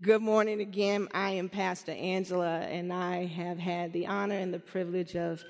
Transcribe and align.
Good 0.00 0.22
morning 0.22 0.60
again. 0.60 1.08
I 1.12 1.30
am 1.30 1.48
Pastor 1.48 1.90
Angela, 1.90 2.60
and 2.60 2.92
I 2.92 3.26
have 3.26 3.58
had 3.58 3.92
the 3.92 4.06
honor 4.06 4.36
and 4.36 4.54
the 4.54 4.60
privilege 4.60 5.16
of 5.16 5.42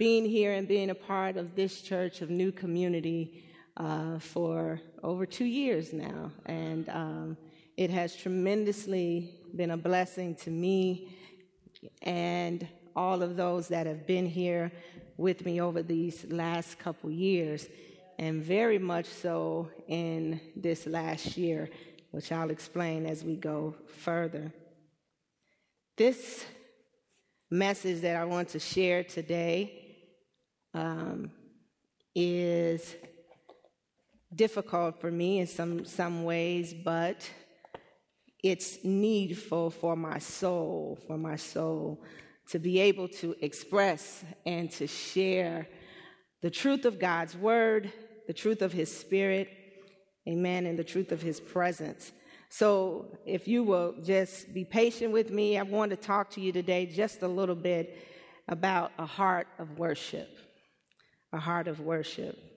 being 0.00 0.24
here 0.24 0.52
and 0.52 0.66
being 0.66 0.90
a 0.90 0.96
part 0.96 1.36
of 1.36 1.54
this 1.54 1.80
church 1.80 2.20
of 2.20 2.28
New 2.28 2.50
Community 2.50 3.44
uh, 3.76 4.18
for 4.18 4.80
over 5.04 5.26
two 5.26 5.44
years 5.44 5.92
now. 5.92 6.32
And 6.44 6.88
um, 6.88 7.36
it 7.76 7.90
has 7.90 8.16
tremendously 8.16 9.30
been 9.54 9.70
a 9.70 9.76
blessing 9.76 10.34
to 10.42 10.50
me 10.50 11.14
and 12.02 12.66
all 12.96 13.22
of 13.22 13.36
those 13.36 13.68
that 13.68 13.86
have 13.86 14.08
been 14.08 14.26
here 14.26 14.72
with 15.16 15.46
me 15.46 15.60
over 15.60 15.84
these 15.84 16.26
last 16.30 16.80
couple 16.80 17.12
years, 17.12 17.68
and 18.18 18.42
very 18.42 18.80
much 18.80 19.06
so 19.06 19.70
in 19.86 20.40
this 20.56 20.84
last 20.84 21.36
year 21.36 21.70
which 22.14 22.30
I'll 22.30 22.50
explain 22.50 23.06
as 23.06 23.24
we 23.24 23.34
go 23.34 23.74
further. 23.98 24.52
This 25.96 26.44
message 27.50 28.02
that 28.02 28.14
I 28.14 28.24
want 28.24 28.50
to 28.50 28.60
share 28.60 29.02
today 29.02 29.96
um, 30.72 31.32
is 32.14 32.94
difficult 34.32 35.00
for 35.00 35.10
me 35.10 35.40
in 35.40 35.48
some, 35.48 35.84
some 35.84 36.22
ways, 36.22 36.72
but 36.72 37.28
it's 38.44 38.84
needful 38.84 39.70
for 39.70 39.96
my 39.96 40.20
soul, 40.20 40.96
for 41.08 41.18
my 41.18 41.34
soul 41.34 42.00
to 42.50 42.60
be 42.60 42.78
able 42.78 43.08
to 43.08 43.34
express 43.40 44.22
and 44.46 44.70
to 44.70 44.86
share 44.86 45.66
the 46.42 46.50
truth 46.50 46.84
of 46.84 47.00
God's 47.00 47.36
word, 47.36 47.92
the 48.28 48.34
truth 48.34 48.62
of 48.62 48.72
his 48.72 48.94
spirit, 48.96 49.48
Amen. 50.28 50.66
And 50.66 50.78
the 50.78 50.84
truth 50.84 51.12
of 51.12 51.22
his 51.22 51.40
presence. 51.40 52.12
So, 52.48 53.18
if 53.26 53.48
you 53.48 53.64
will 53.64 53.94
just 54.02 54.54
be 54.54 54.64
patient 54.64 55.12
with 55.12 55.30
me, 55.30 55.58
I 55.58 55.62
want 55.62 55.90
to 55.90 55.96
talk 55.96 56.30
to 56.30 56.40
you 56.40 56.52
today 56.52 56.86
just 56.86 57.22
a 57.22 57.28
little 57.28 57.56
bit 57.56 57.98
about 58.48 58.92
a 58.98 59.06
heart 59.06 59.48
of 59.58 59.78
worship. 59.78 60.28
A 61.32 61.38
heart 61.38 61.66
of 61.66 61.80
worship. 61.80 62.53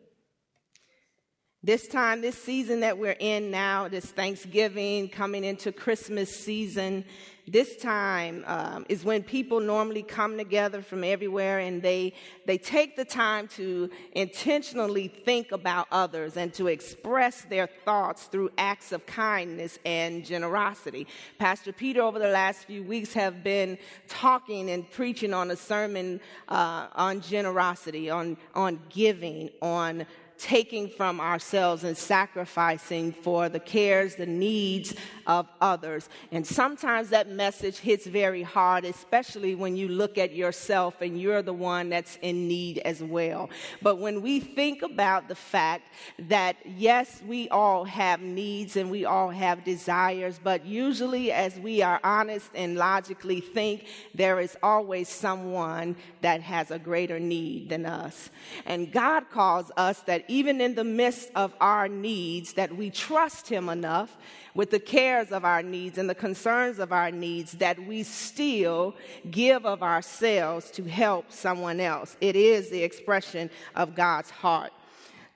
This 1.68 1.86
time, 1.86 2.22
this 2.22 2.42
season 2.42 2.80
that 2.80 2.98
we're 2.98 3.18
in 3.20 3.52
now, 3.52 3.90
this 3.90 4.06
Thanksgiving, 4.06 5.10
coming 5.10 5.44
into 5.44 5.74
Christmas 5.74 6.34
season, 6.34 7.04
this 7.46 7.76
time 7.76 8.46
um, 8.48 8.86
is 8.88 9.04
when 9.04 9.22
people 9.22 9.60
normally 9.60 10.02
come 10.02 10.38
together 10.38 10.82
from 10.82 11.04
everywhere 11.04 11.60
and 11.60 11.82
they, 11.82 12.14
they 12.46 12.58
take 12.58 12.96
the 12.96 13.04
time 13.04 13.50
to 13.50 13.90
intentionally 14.14 15.10
think 15.10 15.52
about 15.52 15.88
others 15.92 16.38
and 16.38 16.54
to 16.54 16.68
express 16.68 17.42
their 17.42 17.68
thoughts 17.84 18.28
through 18.28 18.50
acts 18.58 18.94
of 18.94 19.06
kindness 19.06 19.78
and 19.86 20.24
generosity. 20.24 21.06
Pastor 21.38 21.74
Peter, 21.74 22.02
over 22.02 22.18
the 22.18 22.30
last 22.30 22.64
few 22.64 22.82
weeks, 22.82 23.12
have 23.12 23.44
been 23.44 23.78
talking 24.08 24.70
and 24.70 24.90
preaching 24.90 25.34
on 25.34 25.52
a 25.52 25.56
sermon 25.58 26.22
uh, 26.48 26.88
on 26.96 27.20
generosity, 27.20 28.10
on, 28.10 28.38
on 28.56 28.80
giving, 28.90 29.50
on 29.62 30.06
taking 30.38 30.88
from 30.90 31.20
ourselves 31.20 31.84
and 31.84 31.98
sacrificing 31.98 33.12
for 33.12 33.50
the 33.50 33.60
cares, 33.60 34.16
the 34.16 34.26
needs 34.26 34.94
of 35.26 35.48
others. 35.60 36.10
And 36.32 36.46
sometimes 36.46 37.10
that 37.10 37.30
message 37.30 37.78
hits 37.78 38.06
very 38.06 38.44
hard, 38.44 38.86
especially 38.86 39.56
when 39.56 39.76
you 39.76 39.88
look 39.88 40.18
at 40.18 40.34
yourself 40.34 41.02
and 41.02 41.20
you're 41.20 41.42
the 41.42 41.54
one 41.54 41.90
that's 41.90 42.18
in 42.22 42.48
need 42.48 42.80
as 42.80 43.02
well. 43.04 43.50
But 43.82 43.98
when 43.98 44.22
we 44.22 44.40
think 44.40 44.82
about 44.82 45.28
the 45.28 45.36
fact 45.36 45.92
that, 46.20 46.58
yes, 46.66 47.22
we 47.26 47.50
all 47.50 47.84
have 47.86 48.22
needs 48.22 48.78
and 48.78 48.90
we 48.92 49.06
all 49.06 49.30
have 49.30 49.64
desires, 49.64 50.40
but 50.42 50.66
usually 50.66 51.32
as 51.32 51.58
we 51.60 51.82
are 51.82 52.00
honest 52.04 52.50
and 52.56 52.76
logically 52.76 53.42
think, 53.42 53.86
there 54.14 54.40
is 54.40 54.56
always 54.64 55.10
someone 55.10 55.96
that 56.22 56.42
has 56.42 56.72
a 56.72 56.80
greater 56.80 57.20
need 57.20 57.70
than 57.70 57.86
us. 57.86 58.30
And 58.66 58.92
God 58.92 59.30
calls 59.30 59.72
us 59.78 60.00
that 60.02 60.27
even 60.28 60.62
in 60.62 60.76
the 60.76 60.84
midst 60.84 61.30
of 61.36 61.54
our 61.60 61.88
needs, 61.88 62.54
that 62.54 62.76
we 62.76 62.90
trust 62.90 63.48
Him 63.48 63.70
enough 63.70 64.16
with 64.54 64.72
the 64.72 64.80
cares 64.80 65.32
of 65.32 65.46
our 65.46 65.62
needs 65.62 65.98
and 65.98 66.10
the 66.10 66.16
concerns 66.16 66.80
of 66.80 66.92
our 66.92 67.12
needs, 67.12 67.54
that 67.54 67.80
we 67.80 68.04
still 68.04 68.96
give 69.30 69.66
of 69.66 69.84
ourselves 69.84 70.72
to 70.72 70.84
help 70.84 71.32
someone 71.32 71.80
else. 71.80 72.18
It 72.22 72.36
is 72.36 72.70
the 72.70 72.84
expression 72.84 73.50
of 73.76 73.96
God's 73.96 74.30
heart. 74.30 74.74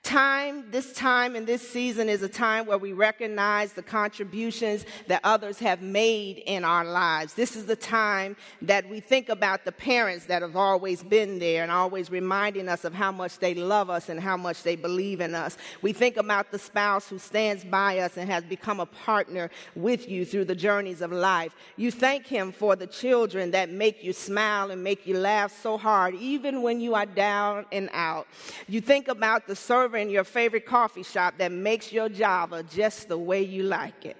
Time, 0.02 0.68
this 0.72 0.92
time 0.94 1.36
and 1.36 1.46
this 1.46 1.66
season 1.66 2.08
is 2.08 2.22
a 2.22 2.28
time 2.28 2.66
where 2.66 2.76
we 2.76 2.92
recognize 2.92 3.72
the 3.72 3.84
contributions 3.84 4.84
that 5.06 5.20
others 5.22 5.60
have 5.60 5.80
made 5.80 6.38
in 6.38 6.64
our 6.64 6.84
lives. 6.84 7.34
This 7.34 7.54
is 7.54 7.66
the 7.66 7.76
time 7.76 8.34
that 8.62 8.88
we 8.88 8.98
think 8.98 9.28
about 9.28 9.64
the 9.64 9.70
parents 9.70 10.24
that 10.24 10.42
have 10.42 10.56
always 10.56 11.04
been 11.04 11.38
there 11.38 11.62
and 11.62 11.70
always 11.70 12.10
reminding 12.10 12.68
us 12.68 12.84
of 12.84 12.92
how 12.92 13.12
much 13.12 13.38
they 13.38 13.54
love 13.54 13.90
us 13.90 14.08
and 14.08 14.18
how 14.18 14.36
much 14.36 14.64
they 14.64 14.74
believe 14.74 15.20
in 15.20 15.36
us. 15.36 15.56
We 15.82 15.92
think 15.92 16.16
about 16.16 16.50
the 16.50 16.58
spouse 16.58 17.08
who 17.08 17.20
stands 17.20 17.64
by 17.64 18.00
us 18.00 18.16
and 18.16 18.28
has 18.28 18.42
become 18.42 18.80
a 18.80 18.86
partner 18.86 19.50
with 19.76 20.08
you 20.08 20.24
through 20.24 20.46
the 20.46 20.56
journeys 20.56 21.00
of 21.00 21.12
life. 21.12 21.54
You 21.76 21.92
thank 21.92 22.26
him 22.26 22.50
for 22.50 22.74
the 22.74 22.88
children 22.88 23.52
that 23.52 23.70
make 23.70 24.02
you 24.02 24.12
smile 24.12 24.72
and 24.72 24.82
make 24.82 25.06
you 25.06 25.16
laugh 25.16 25.56
so 25.62 25.78
hard, 25.78 26.16
even 26.16 26.60
when 26.62 26.80
you 26.80 26.96
are 26.96 27.06
down 27.06 27.66
and 27.70 27.88
out. 27.92 28.26
You 28.66 28.80
think 28.80 29.06
about 29.06 29.46
the 29.46 29.54
servant 29.54 29.91
in 29.96 30.10
your 30.10 30.24
favorite 30.24 30.66
coffee 30.66 31.02
shop 31.02 31.34
that 31.38 31.52
makes 31.52 31.92
your 31.92 32.08
Java 32.08 32.62
just 32.62 33.08
the 33.08 33.18
way 33.18 33.42
you 33.42 33.62
like 33.62 34.04
it. 34.04 34.16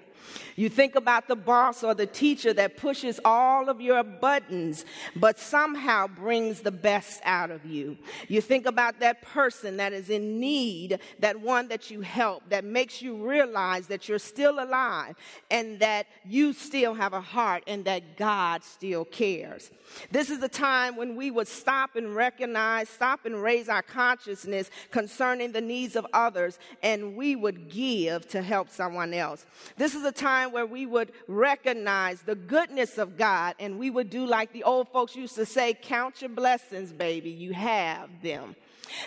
You 0.56 0.68
think 0.68 0.94
about 0.94 1.28
the 1.28 1.36
boss 1.36 1.82
or 1.82 1.94
the 1.94 2.06
teacher 2.06 2.52
that 2.54 2.76
pushes 2.76 3.20
all 3.24 3.68
of 3.68 3.80
your 3.80 4.02
buttons, 4.02 4.84
but 5.16 5.38
somehow 5.38 6.06
brings 6.06 6.60
the 6.60 6.70
best 6.70 7.20
out 7.24 7.50
of 7.50 7.64
you. 7.64 7.96
You 8.28 8.40
think 8.40 8.66
about 8.66 9.00
that 9.00 9.22
person 9.22 9.76
that 9.78 9.92
is 9.92 10.10
in 10.10 10.40
need, 10.40 10.98
that 11.20 11.40
one 11.40 11.68
that 11.68 11.90
you 11.90 12.00
help, 12.00 12.48
that 12.48 12.64
makes 12.64 13.00
you 13.02 13.26
realize 13.26 13.86
that 13.88 14.08
you're 14.08 14.18
still 14.18 14.62
alive 14.62 15.16
and 15.50 15.78
that 15.80 16.06
you 16.24 16.52
still 16.52 16.94
have 16.94 17.12
a 17.12 17.20
heart 17.20 17.62
and 17.66 17.84
that 17.84 18.16
God 18.16 18.64
still 18.64 19.04
cares. 19.04 19.70
This 20.10 20.30
is 20.30 20.40
the 20.40 20.48
time 20.48 20.96
when 20.96 21.16
we 21.16 21.30
would 21.30 21.48
stop 21.48 21.96
and 21.96 22.14
recognize, 22.14 22.88
stop 22.88 23.26
and 23.26 23.42
raise 23.42 23.68
our 23.68 23.82
consciousness 23.82 24.70
concerning 24.90 25.52
the 25.52 25.60
needs 25.60 25.96
of 25.96 26.06
others, 26.12 26.58
and 26.82 27.16
we 27.16 27.36
would 27.36 27.70
give 27.70 28.28
to 28.28 28.42
help 28.42 28.70
someone 28.70 29.14
else. 29.14 29.46
This 29.76 29.94
is 29.94 30.04
a 30.04 30.12
time 30.12 30.41
where 30.50 30.66
we 30.66 30.86
would 30.86 31.12
recognize 31.28 32.22
the 32.22 32.34
goodness 32.34 32.98
of 32.98 33.16
God 33.16 33.54
and 33.60 33.78
we 33.78 33.90
would 33.90 34.10
do 34.10 34.26
like 34.26 34.52
the 34.52 34.64
old 34.64 34.88
folks 34.88 35.14
used 35.14 35.34
to 35.36 35.46
say, 35.46 35.74
count 35.74 36.22
your 36.22 36.30
blessings, 36.30 36.92
baby. 36.92 37.30
You 37.30 37.52
have 37.52 38.10
them. 38.22 38.56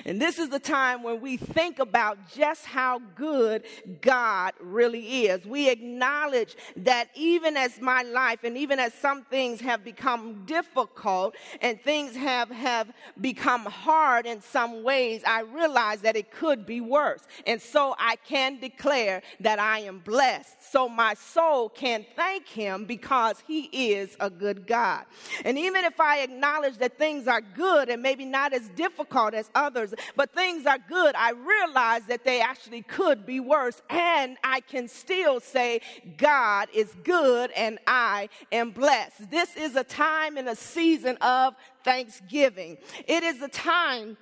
And 0.06 0.22
this 0.22 0.40
is 0.40 0.50
the 0.50 0.60
time 0.60 1.04
when 1.04 1.22
we 1.22 1.38
think 1.38 1.80
about 1.80 2.18
just 2.34 2.66
how 2.66 3.00
good 3.16 3.64
God 4.02 4.54
really 4.60 5.26
is. 5.26 5.46
We 5.46 5.70
acknowledge 5.70 6.56
that 6.78 7.10
even 7.16 7.58
as 7.58 7.80
my 7.82 8.04
life 8.04 8.44
and 8.44 8.58
even 8.58 8.80
as 8.80 8.94
some 8.94 9.24
things 9.24 9.62
have 9.62 9.84
become 9.84 10.46
difficult 10.46 11.36
and 11.62 11.82
things 11.82 12.16
have, 12.16 12.50
have 12.50 12.92
become 13.20 13.66
hard 13.66 14.26
in 14.26 14.42
some 14.42 14.84
ways, 14.84 15.22
I 15.26 15.42
realize 15.42 16.02
that 16.02 16.16
it 16.16 16.32
could 16.32 16.66
be 16.66 16.82
worse. 16.82 17.22
And 17.46 17.62
so 17.62 17.96
I 17.98 18.16
can 18.18 18.60
declare 18.60 19.22
that 19.40 19.60
I 19.60 19.80
am 19.80 20.00
blessed. 20.00 20.72
So 20.72 20.90
my 20.90 21.14
soul 21.14 21.70
can 21.70 22.06
thank 22.16 22.48
him 22.48 22.86
because 22.86 23.44
he 23.48 23.64
is 23.72 24.16
a 24.20 24.30
good 24.30 24.68
God. 24.68 25.06
And 25.44 25.58
even 25.58 25.84
if 25.86 26.00
I 26.00 26.20
acknowledge 26.20 26.78
that 26.78 26.98
things 26.98 27.28
are 27.28 27.42
good 27.42 27.90
and 27.90 28.02
maybe 28.02 28.26
not 28.26 28.54
as 28.54 28.70
difficult 28.70 29.34
as 29.34 29.50
others, 29.54 29.65
others, 29.66 29.94
but 30.16 30.32
things 30.34 30.66
are 30.66 30.78
good, 30.78 31.16
I 31.16 31.32
realize 31.32 32.04
that 32.08 32.24
they 32.24 32.40
actually 32.40 32.84
could 32.84 33.26
be 33.26 33.40
worse. 33.40 33.82
And 33.90 34.38
I 34.44 34.62
can 34.62 34.88
still 34.88 35.40
say, 35.40 35.82
God 36.18 36.68
is 36.74 36.94
good 37.04 37.52
and 37.52 37.80
I 37.88 38.30
am 38.52 38.72
blessed. 38.72 39.32
This 39.32 39.56
is 39.56 39.76
a 39.76 39.84
time 39.84 40.38
and 40.38 40.48
a 40.48 40.56
season 40.56 41.18
of 41.18 41.56
thanksgiving. 41.84 42.78
It 43.08 43.24
is 43.24 43.42
a 43.42 43.48
time 43.48 44.18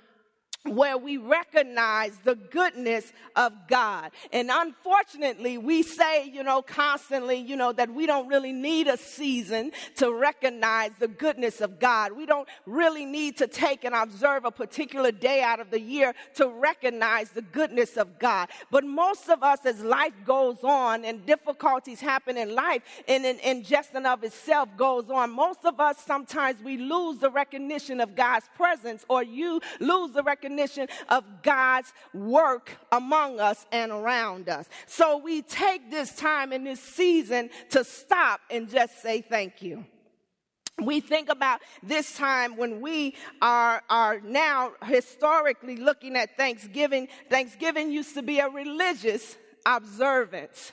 where 0.64 0.96
we 0.96 1.18
recognize 1.18 2.16
the 2.24 2.34
goodness 2.34 3.12
of 3.36 3.52
God. 3.68 4.10
And 4.32 4.50
unfortunately, 4.50 5.58
we 5.58 5.82
say, 5.82 6.26
you 6.26 6.42
know, 6.42 6.62
constantly, 6.62 7.36
you 7.36 7.56
know, 7.56 7.72
that 7.72 7.92
we 7.92 8.06
don't 8.06 8.28
really 8.28 8.52
need 8.52 8.86
a 8.86 8.96
season 8.96 9.72
to 9.96 10.12
recognize 10.12 10.92
the 10.98 11.08
goodness 11.08 11.60
of 11.60 11.78
God. 11.78 12.12
We 12.12 12.24
don't 12.24 12.48
really 12.64 13.04
need 13.04 13.36
to 13.38 13.46
take 13.46 13.84
and 13.84 13.94
observe 13.94 14.46
a 14.46 14.50
particular 14.50 15.12
day 15.12 15.42
out 15.42 15.60
of 15.60 15.70
the 15.70 15.80
year 15.80 16.14
to 16.36 16.48
recognize 16.48 17.30
the 17.30 17.42
goodness 17.42 17.98
of 17.98 18.18
God. 18.18 18.48
But 18.70 18.84
most 18.84 19.28
of 19.28 19.42
us, 19.42 19.66
as 19.66 19.82
life 19.82 20.14
goes 20.24 20.64
on 20.64 21.04
and 21.04 21.26
difficulties 21.26 22.00
happen 22.00 22.38
in 22.38 22.54
life 22.54 22.82
and 23.06 23.26
in, 23.26 23.38
in 23.40 23.64
just 23.64 23.92
and 23.94 24.06
of 24.06 24.24
itself 24.24 24.70
goes 24.78 25.10
on, 25.10 25.30
most 25.30 25.64
of 25.64 25.78
us 25.78 25.98
sometimes 25.98 26.62
we 26.62 26.78
lose 26.78 27.18
the 27.18 27.30
recognition 27.30 28.00
of 28.00 28.14
God's 28.14 28.48
presence 28.56 29.04
or 29.10 29.22
you 29.22 29.60
lose 29.78 30.12
the 30.12 30.22
recognition 30.22 30.53
recognition 30.54 30.88
of 31.08 31.24
God's 31.42 31.92
work 32.12 32.70
among 32.92 33.40
us 33.40 33.66
and 33.72 33.90
around 33.92 34.48
us. 34.48 34.68
So 34.86 35.18
we 35.18 35.42
take 35.42 35.90
this 35.90 36.14
time 36.14 36.52
in 36.52 36.64
this 36.64 36.80
season 36.80 37.50
to 37.70 37.84
stop 37.84 38.40
and 38.50 38.68
just 38.68 39.02
say 39.02 39.20
thank 39.20 39.62
you 39.62 39.84
we 40.82 40.98
think 40.98 41.28
about 41.28 41.60
this 41.84 42.16
time 42.16 42.56
when 42.56 42.80
we 42.80 43.14
are, 43.40 43.80
are 43.88 44.20
now 44.22 44.72
historically 44.84 45.76
looking 45.76 46.16
at 46.16 46.36
Thanksgiving. 46.36 47.06
Thanksgiving 47.30 47.92
used 47.92 48.14
to 48.14 48.22
be 48.22 48.40
a 48.40 48.48
religious 48.48 49.36
observance. 49.64 50.72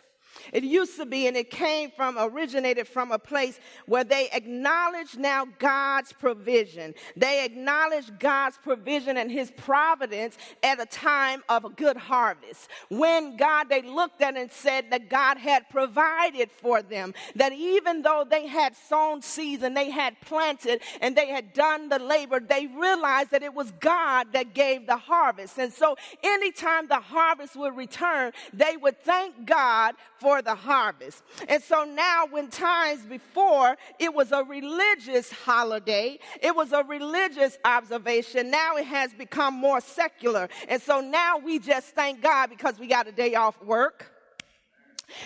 It 0.54 0.64
used 0.64 0.98
to 0.98 1.06
be, 1.06 1.28
and 1.28 1.38
it 1.38 1.50
came 1.50 1.92
from, 1.92 2.18
originated 2.18 2.88
from 2.88 3.12
a 3.12 3.20
place 3.20 3.60
where 3.86 4.04
they 4.04 4.30
acknowledged 4.32 5.18
now 5.18 5.48
God's 5.60 6.14
provision. 6.14 6.94
They 7.16 7.46
acknowledged 7.46 8.20
God's 8.20 8.58
provision 8.58 9.18
and 9.18 9.32
His 9.32 9.52
providence 9.52 10.38
at 10.64 10.82
a 10.82 10.86
time 10.86 11.44
of 11.50 11.66
a 11.66 11.70
good 11.70 11.98
harvest. 11.98 12.70
When 12.90 13.38
God, 13.38 13.70
they 13.70 13.82
looked 13.82 14.22
at 14.22 14.38
and 14.38 14.52
said 14.52 14.92
that 14.92 15.10
God 15.10 15.38
had 15.38 15.70
provided 15.70 16.52
for 16.52 16.82
them, 16.82 17.14
that 17.36 17.54
even 17.54 18.02
though 18.02 18.26
they 18.30 18.48
had 18.48 18.76
sown 18.76 19.22
seeds 19.22 19.64
and 19.64 19.76
they 19.76 19.90
had 19.90 20.20
planted 20.22 20.82
and 21.02 21.16
they 21.16 21.28
had 21.28 21.54
done 21.54 21.90
the 21.90 22.00
labor, 22.00 22.40
they 22.40 22.68
realized 22.68 23.32
that 23.32 23.44
it 23.44 23.54
was 23.54 23.72
God 23.80 24.28
that 24.34 24.54
gave 24.54 24.88
the 24.88 24.98
harvest. 24.98 25.58
And 25.58 25.72
so 25.72 25.96
anytime 26.24 26.88
the 26.88 27.00
harvest 27.00 27.56
would 27.56 27.76
return, 27.76 28.32
they 28.54 28.78
would 28.78 29.02
thank 29.04 29.46
God 29.46 29.96
for 30.22 30.44
the 30.44 30.54
harvest. 30.54 31.24
And 31.50 31.62
so 31.64 31.84
now, 31.84 32.28
when 32.30 32.50
times 32.50 33.04
before 33.04 33.76
it 33.98 34.14
was 34.14 34.32
a 34.32 34.44
religious 34.44 35.32
holiday, 35.32 36.20
it 36.42 36.56
was 36.56 36.72
a 36.72 36.84
religious 36.84 37.58
observation, 37.66 38.52
now 38.52 38.78
it 38.78 38.86
has 38.86 39.12
become 39.14 39.56
more 39.56 39.82
secular. 39.82 40.48
And 40.70 40.80
so 40.80 41.02
now 41.02 41.40
we 41.40 41.58
just 41.58 41.96
thank 41.96 42.22
God 42.22 42.52
because 42.52 42.78
we 42.78 42.86
got 42.86 43.08
a 43.08 43.12
day 43.12 43.34
off 43.34 43.62
work. 43.64 44.21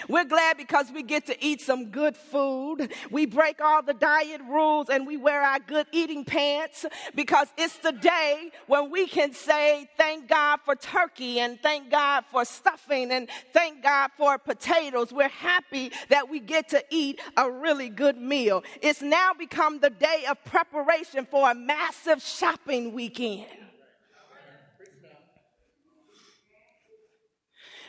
We're 0.08 0.26
glad 0.26 0.58
because 0.58 0.92
we 0.92 1.04
get 1.04 1.26
to 1.28 1.46
eat 1.46 1.62
some 1.62 1.90
good 1.90 2.16
food. 2.16 2.92
We 3.12 3.26
break 3.26 3.62
all 3.62 3.82
the 3.82 3.94
diet 3.94 4.42
rules 4.48 4.90
and 4.90 5.06
we 5.08 5.18
wear 5.18 5.42
our 5.42 5.60
good 5.60 5.88
eating 5.92 6.26
pants 6.26 6.86
because 7.14 7.48
it's 7.58 7.78
the 7.78 7.92
day 7.92 8.52
when 8.68 8.90
we 8.90 9.08
can 9.08 9.34
say, 9.34 9.90
Thank 9.98 10.28
God 10.28 10.60
for 10.66 10.76
turkey 10.76 11.40
and 11.40 11.60
thank 11.62 11.90
God 11.90 12.26
for 12.32 12.46
stuffing 12.46 13.12
and 13.12 13.30
thank 13.54 13.84
God 13.84 14.12
for 14.18 14.38
potatoes. 14.38 15.12
We're 15.12 15.28
happy 15.30 15.92
that 16.10 16.30
we 16.30 16.40
get 16.40 16.70
to 16.70 16.84
eat 16.90 17.20
a 17.38 17.50
really 17.50 17.90
good 17.90 18.18
meal. 18.18 18.64
It's 18.82 19.02
now 19.02 19.34
become 19.34 19.80
the 19.80 19.90
day 19.90 20.26
of 20.30 20.44
preparation 20.46 21.26
for 21.26 21.52
a 21.52 21.56
massive 21.56 22.22
shopping 22.22 22.94
weekend. 22.94 23.48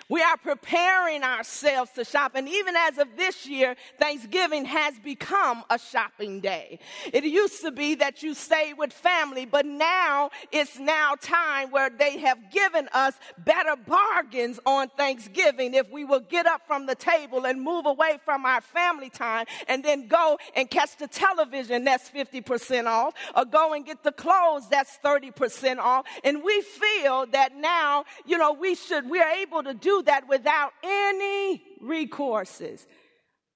We 0.08 0.22
are 0.22 0.36
preparing 0.36 1.24
ourselves 1.24 1.90
to 1.92 2.04
shop. 2.04 2.32
And 2.36 2.48
even 2.48 2.76
as 2.76 2.98
of 2.98 3.08
this 3.16 3.44
year, 3.46 3.74
Thanksgiving 3.98 4.64
has 4.64 4.94
become 5.00 5.64
a 5.68 5.78
shopping 5.78 6.40
day. 6.40 6.78
It 7.12 7.24
used 7.24 7.62
to 7.62 7.72
be 7.72 7.96
that 7.96 8.22
you 8.22 8.34
stay 8.34 8.72
with 8.72 8.92
family, 8.92 9.46
but 9.46 9.66
now 9.66 10.30
it's 10.52 10.78
now 10.78 11.16
time 11.20 11.72
where 11.72 11.90
they 11.90 12.18
have 12.18 12.52
given 12.52 12.88
us 12.92 13.14
better 13.38 13.74
bargains 13.74 14.60
on 14.64 14.88
Thanksgiving. 14.90 15.74
If 15.74 15.90
we 15.90 16.04
will 16.04 16.20
get 16.20 16.46
up 16.46 16.62
from 16.68 16.86
the 16.86 16.94
table 16.94 17.44
and 17.44 17.60
move 17.60 17.86
away 17.86 18.18
from 18.24 18.46
our 18.46 18.60
family 18.60 19.10
time 19.10 19.46
and 19.66 19.82
then 19.82 20.06
go 20.06 20.38
and 20.54 20.70
catch 20.70 20.96
the 20.98 21.08
television, 21.08 21.82
that's 21.82 22.08
50% 22.10 22.86
off, 22.86 23.14
or 23.34 23.44
go 23.44 23.72
and 23.72 23.84
get 23.84 24.04
the 24.04 24.12
clothes, 24.12 24.68
that's 24.68 24.98
30% 25.04 25.78
off. 25.78 26.06
And 26.22 26.44
we 26.44 26.60
feel 26.60 27.26
that 27.32 27.56
now, 27.56 28.04
you 28.24 28.38
know, 28.38 28.52
we 28.52 28.76
should, 28.76 29.10
we 29.10 29.20
are 29.20 29.30
able 29.30 29.64
to 29.64 29.74
do 29.74 29.95
that 30.02 30.28
without 30.28 30.72
any 30.82 31.62
recourses. 31.82 32.87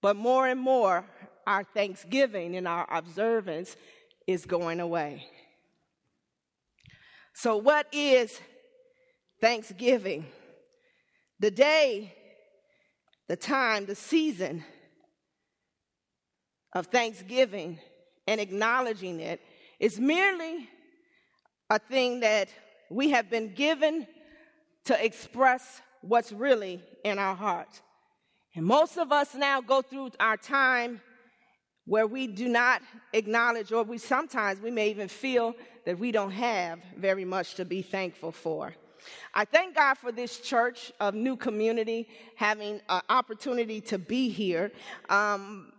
But 0.03 0.17
more 0.17 0.47
and 0.47 0.61
more, 0.61 1.05
our 1.47 1.65
thanksgiving 1.65 2.57
and 2.57 2.67
our 2.67 2.87
observance 2.91 3.77
is 4.27 4.47
going 4.47 4.81
away. 4.81 5.27
So, 7.35 7.57
what 7.57 7.87
is 7.93 8.41
Thanksgiving? 9.41 10.27
The 11.39 11.51
day, 11.51 12.15
the 13.29 13.37
time, 13.37 13.87
the 13.87 13.95
season 13.95 14.65
of 16.75 16.87
Thanksgiving 16.87 17.79
and 18.27 18.41
acknowledging 18.41 19.21
it 19.21 19.41
is 19.79 19.99
merely 19.99 20.69
a 21.71 21.79
thing 21.79 22.21
that 22.21 22.49
we 22.91 23.11
have 23.11 23.31
been 23.31 23.55
given 23.55 24.07
to 24.85 25.05
express 25.05 25.81
what's 26.01 26.33
really 26.33 26.83
in 27.05 27.19
our 27.19 27.35
heart. 27.35 27.81
And 28.55 28.67
most 28.67 28.97
of 28.99 29.13
us 29.13 29.35
now 29.35 29.61
go 29.61 29.83
through 29.83 30.11
our 30.19 30.37
time 30.37 31.01
where 31.87 32.07
we 32.07 32.27
do 32.27 32.49
not 32.49 32.83
acknowledge, 33.13 33.73
or 33.73 33.83
we 33.83 33.99
sometimes 33.99 34.61
we 34.61 34.71
may 34.71 34.91
even 34.91 35.09
feel 35.09 35.55
that 35.87 35.99
we 35.99 36.13
don't 36.13 36.31
have 36.31 36.79
very 36.97 37.25
much 37.25 37.55
to 37.55 37.65
be 37.65 37.83
thankful 37.83 38.33
for. 38.33 38.75
I 39.35 39.45
thank 39.45 39.75
God 39.75 39.95
for 39.95 40.13
this 40.13 40.41
church 40.41 40.93
of 41.01 41.15
new 41.15 41.37
community 41.37 42.09
having 42.37 42.81
an 42.89 43.01
opportunity 43.09 43.81
to 43.83 43.99
be 43.99 44.29
here. 44.29 44.73
Um, 45.09 45.73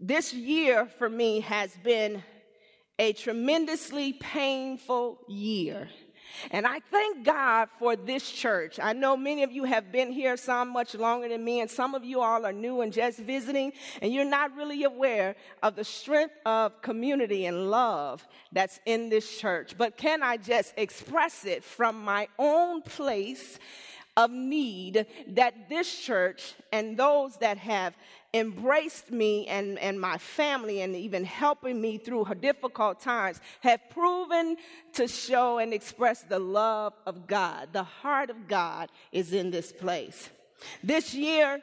this 0.00 0.34
year 0.34 0.86
for 0.98 1.08
me 1.08 1.40
has 1.40 1.70
been 1.82 2.22
a 2.98 3.12
tremendously 3.12 4.14
painful 4.14 5.18
year. 5.28 5.88
And 6.50 6.66
I 6.66 6.80
thank 6.90 7.24
God 7.24 7.68
for 7.78 7.96
this 7.96 8.30
church. 8.30 8.78
I 8.82 8.92
know 8.92 9.16
many 9.16 9.42
of 9.42 9.52
you 9.52 9.64
have 9.64 9.92
been 9.92 10.10
here 10.12 10.36
some 10.36 10.68
much 10.70 10.94
longer 10.94 11.28
than 11.28 11.44
me, 11.44 11.60
and 11.60 11.70
some 11.70 11.94
of 11.94 12.04
you 12.04 12.20
all 12.20 12.44
are 12.44 12.52
new 12.52 12.80
and 12.80 12.92
just 12.92 13.18
visiting, 13.18 13.72
and 14.02 14.12
you're 14.12 14.24
not 14.24 14.54
really 14.56 14.84
aware 14.84 15.36
of 15.62 15.76
the 15.76 15.84
strength 15.84 16.34
of 16.44 16.80
community 16.82 17.46
and 17.46 17.70
love 17.70 18.26
that's 18.52 18.80
in 18.86 19.08
this 19.08 19.38
church. 19.38 19.76
But 19.76 19.96
can 19.96 20.22
I 20.22 20.36
just 20.36 20.74
express 20.76 21.44
it 21.44 21.64
from 21.64 22.04
my 22.04 22.28
own 22.38 22.82
place 22.82 23.58
of 24.16 24.30
need 24.30 25.06
that 25.28 25.68
this 25.68 26.00
church 26.00 26.54
and 26.72 26.96
those 26.96 27.36
that 27.36 27.58
have 27.58 27.94
embraced 28.32 29.10
me 29.10 29.46
and, 29.46 29.78
and 29.78 30.00
my 30.00 30.18
family 30.18 30.80
and 30.82 30.94
even 30.96 31.24
helping 31.24 31.80
me 31.80 31.98
through 31.98 32.24
her 32.24 32.34
difficult 32.34 33.00
times 33.00 33.40
have 33.60 33.80
proven 33.90 34.56
to 34.94 35.06
show 35.06 35.58
and 35.58 35.72
express 35.72 36.22
the 36.22 36.38
love 36.38 36.92
of 37.06 37.26
God. 37.26 37.68
The 37.72 37.82
heart 37.82 38.30
of 38.30 38.48
God 38.48 38.90
is 39.12 39.32
in 39.32 39.50
this 39.50 39.72
place. 39.72 40.30
This 40.82 41.14
year, 41.14 41.60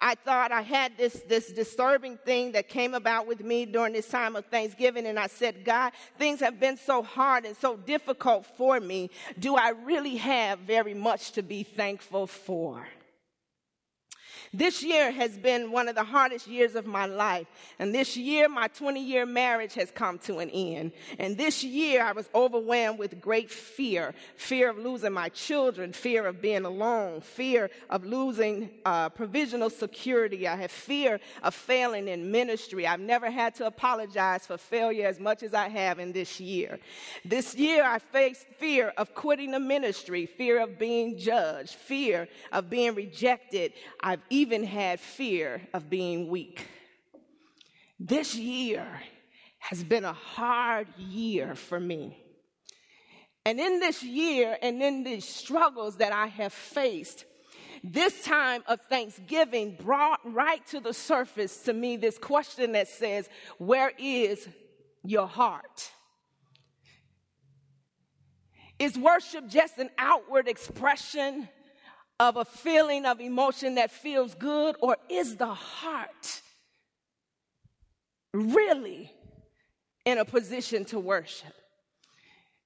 I 0.00 0.14
thought 0.14 0.52
I 0.52 0.60
had 0.60 0.96
this, 0.96 1.14
this 1.26 1.50
disturbing 1.50 2.18
thing 2.18 2.52
that 2.52 2.68
came 2.68 2.94
about 2.94 3.26
with 3.26 3.40
me 3.40 3.64
during 3.64 3.94
this 3.94 4.08
time 4.08 4.36
of 4.36 4.44
Thanksgiving, 4.46 5.06
and 5.06 5.18
I 5.18 5.26
said, 5.26 5.64
God, 5.64 5.92
things 6.18 6.40
have 6.40 6.60
been 6.60 6.76
so 6.76 7.02
hard 7.02 7.46
and 7.46 7.56
so 7.56 7.76
difficult 7.76 8.44
for 8.56 8.78
me. 8.78 9.10
Do 9.38 9.56
I 9.56 9.70
really 9.70 10.16
have 10.16 10.58
very 10.60 10.94
much 10.94 11.32
to 11.32 11.42
be 11.42 11.62
thankful 11.62 12.26
for? 12.26 12.86
This 14.52 14.82
year 14.82 15.10
has 15.10 15.36
been 15.36 15.70
one 15.70 15.88
of 15.88 15.94
the 15.94 16.04
hardest 16.04 16.46
years 16.46 16.74
of 16.74 16.86
my 16.86 17.06
life. 17.06 17.46
And 17.78 17.94
this 17.94 18.16
year, 18.16 18.48
my 18.48 18.68
20 18.68 19.02
year 19.02 19.26
marriage 19.26 19.74
has 19.74 19.90
come 19.90 20.18
to 20.20 20.38
an 20.38 20.50
end. 20.50 20.92
And 21.18 21.36
this 21.36 21.62
year, 21.64 22.02
I 22.02 22.12
was 22.12 22.28
overwhelmed 22.34 22.98
with 22.98 23.20
great 23.20 23.50
fear 23.50 24.14
fear 24.36 24.70
of 24.70 24.78
losing 24.78 25.12
my 25.12 25.28
children, 25.30 25.92
fear 25.92 26.26
of 26.26 26.40
being 26.40 26.64
alone, 26.64 27.20
fear 27.20 27.70
of 27.90 28.04
losing 28.04 28.70
uh, 28.84 29.08
provisional 29.08 29.70
security. 29.70 30.46
I 30.46 30.56
have 30.56 30.70
fear 30.70 31.20
of 31.42 31.54
failing 31.54 32.08
in 32.08 32.30
ministry. 32.30 32.86
I've 32.86 33.00
never 33.00 33.30
had 33.30 33.54
to 33.56 33.66
apologize 33.66 34.46
for 34.46 34.56
failure 34.56 35.06
as 35.06 35.18
much 35.18 35.42
as 35.42 35.54
I 35.54 35.68
have 35.68 35.98
in 35.98 36.12
this 36.12 36.40
year. 36.40 36.78
This 37.24 37.54
year, 37.54 37.84
I 37.84 37.98
faced 37.98 38.46
fear 38.58 38.92
of 38.96 39.14
quitting 39.14 39.50
the 39.50 39.60
ministry, 39.60 40.26
fear 40.26 40.62
of 40.62 40.78
being 40.78 41.18
judged, 41.18 41.74
fear 41.74 42.28
of 42.52 42.70
being 42.70 42.94
rejected. 42.94 43.72
I've 44.00 44.20
even 44.36 44.64
had 44.64 45.00
fear 45.00 45.62
of 45.72 45.88
being 45.88 46.28
weak. 46.28 46.66
This 47.98 48.34
year 48.34 48.86
has 49.58 49.82
been 49.82 50.04
a 50.04 50.12
hard 50.12 50.88
year 50.98 51.54
for 51.54 51.80
me. 51.80 52.22
And 53.46 53.58
in 53.58 53.80
this 53.80 54.02
year 54.02 54.58
and 54.60 54.82
in 54.82 55.04
these 55.04 55.24
struggles 55.24 55.96
that 55.96 56.12
I 56.12 56.26
have 56.26 56.52
faced, 56.52 57.24
this 57.82 58.24
time 58.24 58.62
of 58.66 58.78
Thanksgiving 58.90 59.78
brought 59.82 60.20
right 60.24 60.64
to 60.66 60.80
the 60.80 60.92
surface 60.92 61.62
to 61.62 61.72
me 61.72 61.96
this 61.96 62.18
question 62.18 62.72
that 62.72 62.88
says, 62.88 63.30
Where 63.56 63.92
is 63.98 64.46
your 65.02 65.26
heart? 65.26 65.90
Is 68.78 68.98
worship 68.98 69.48
just 69.48 69.78
an 69.78 69.88
outward 69.96 70.46
expression 70.46 71.48
of 72.18 72.36
a 72.36 72.44
feeling 72.44 73.04
of 73.04 73.20
emotion 73.20 73.74
that 73.74 73.90
feels 73.90 74.34
good, 74.34 74.76
or 74.80 74.96
is 75.08 75.36
the 75.36 75.46
heart 75.46 76.42
really 78.32 79.12
in 80.04 80.18
a 80.18 80.24
position 80.24 80.84
to 80.86 80.98
worship? 80.98 81.52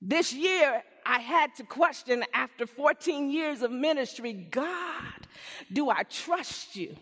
This 0.01 0.33
year, 0.33 0.83
I 1.05 1.19
had 1.19 1.55
to 1.57 1.65
question 1.65 2.25
after 2.33 2.67
14 2.67 3.31
years 3.31 3.63
of 3.63 3.71
ministry 3.71 4.33
God, 4.33 5.27
do 5.73 5.91
I 5.91 6.05
trust 6.05 6.77
you 6.77 6.97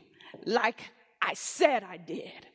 like 0.45 0.81
I 1.21 1.35
said 1.35 1.83
I 1.83 1.97
did? 1.97 2.47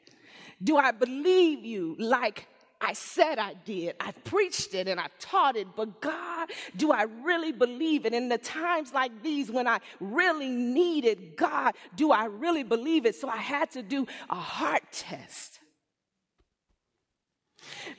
Do 0.62 0.78
I 0.78 0.92
believe 0.92 1.64
you 1.66 1.96
like 2.00 2.48
I 2.84 2.92
said 2.94 3.40
I 3.40 3.54
did. 3.54 3.96
I've 4.00 4.22
preached 4.26 4.74
it 4.74 4.90
and 4.90 5.00
I've 5.00 5.18
taught 5.18 5.56
it, 5.56 5.68
but 5.74 6.02
God, 6.02 6.50
do 6.76 6.92
I 6.92 7.04
really 7.24 7.54
believe 7.54 8.06
it? 8.06 8.14
In 8.14 8.28
the 8.28 8.38
times 8.38 8.94
like 8.94 9.24
these 9.24 9.50
when 9.50 9.68
I 9.68 9.80
really 10.02 10.50
needed 10.50 11.38
God, 11.38 11.76
do 11.96 12.12
I 12.12 12.26
really 12.26 12.64
believe 12.64 13.06
it? 13.06 13.16
So 13.16 13.30
I 13.30 13.38
had 13.38 13.72
to 13.72 13.82
do 13.82 14.06
a 14.30 14.36
heart 14.36 14.84
test. 14.92 15.60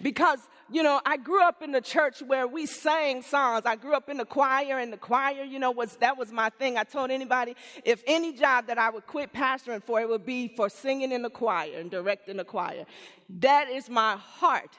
Because, 0.02 0.40
you 0.70 0.82
know, 0.82 1.00
I 1.04 1.16
grew 1.16 1.42
up 1.42 1.62
in 1.62 1.72
the 1.72 1.80
church 1.80 2.20
where 2.20 2.46
we 2.46 2.66
sang 2.66 3.22
songs. 3.22 3.62
I 3.66 3.76
grew 3.76 3.94
up 3.94 4.08
in 4.08 4.16
the 4.16 4.24
choir, 4.24 4.78
and 4.78 4.92
the 4.92 4.96
choir, 4.96 5.42
you 5.42 5.58
know, 5.58 5.70
was 5.70 5.96
that 5.96 6.16
was 6.16 6.32
my 6.32 6.50
thing. 6.50 6.76
I 6.76 6.84
told 6.84 7.10
anybody 7.10 7.54
if 7.84 8.02
any 8.06 8.32
job 8.32 8.66
that 8.68 8.78
I 8.78 8.90
would 8.90 9.06
quit 9.06 9.32
pastoring 9.32 9.82
for, 9.82 10.00
it 10.00 10.08
would 10.08 10.24
be 10.24 10.48
for 10.56 10.68
singing 10.68 11.12
in 11.12 11.22
the 11.22 11.30
choir 11.30 11.78
and 11.78 11.90
directing 11.90 12.36
the 12.38 12.44
choir. 12.44 12.84
That 13.28 13.68
is 13.68 13.88
my 13.88 14.16
heart 14.16 14.70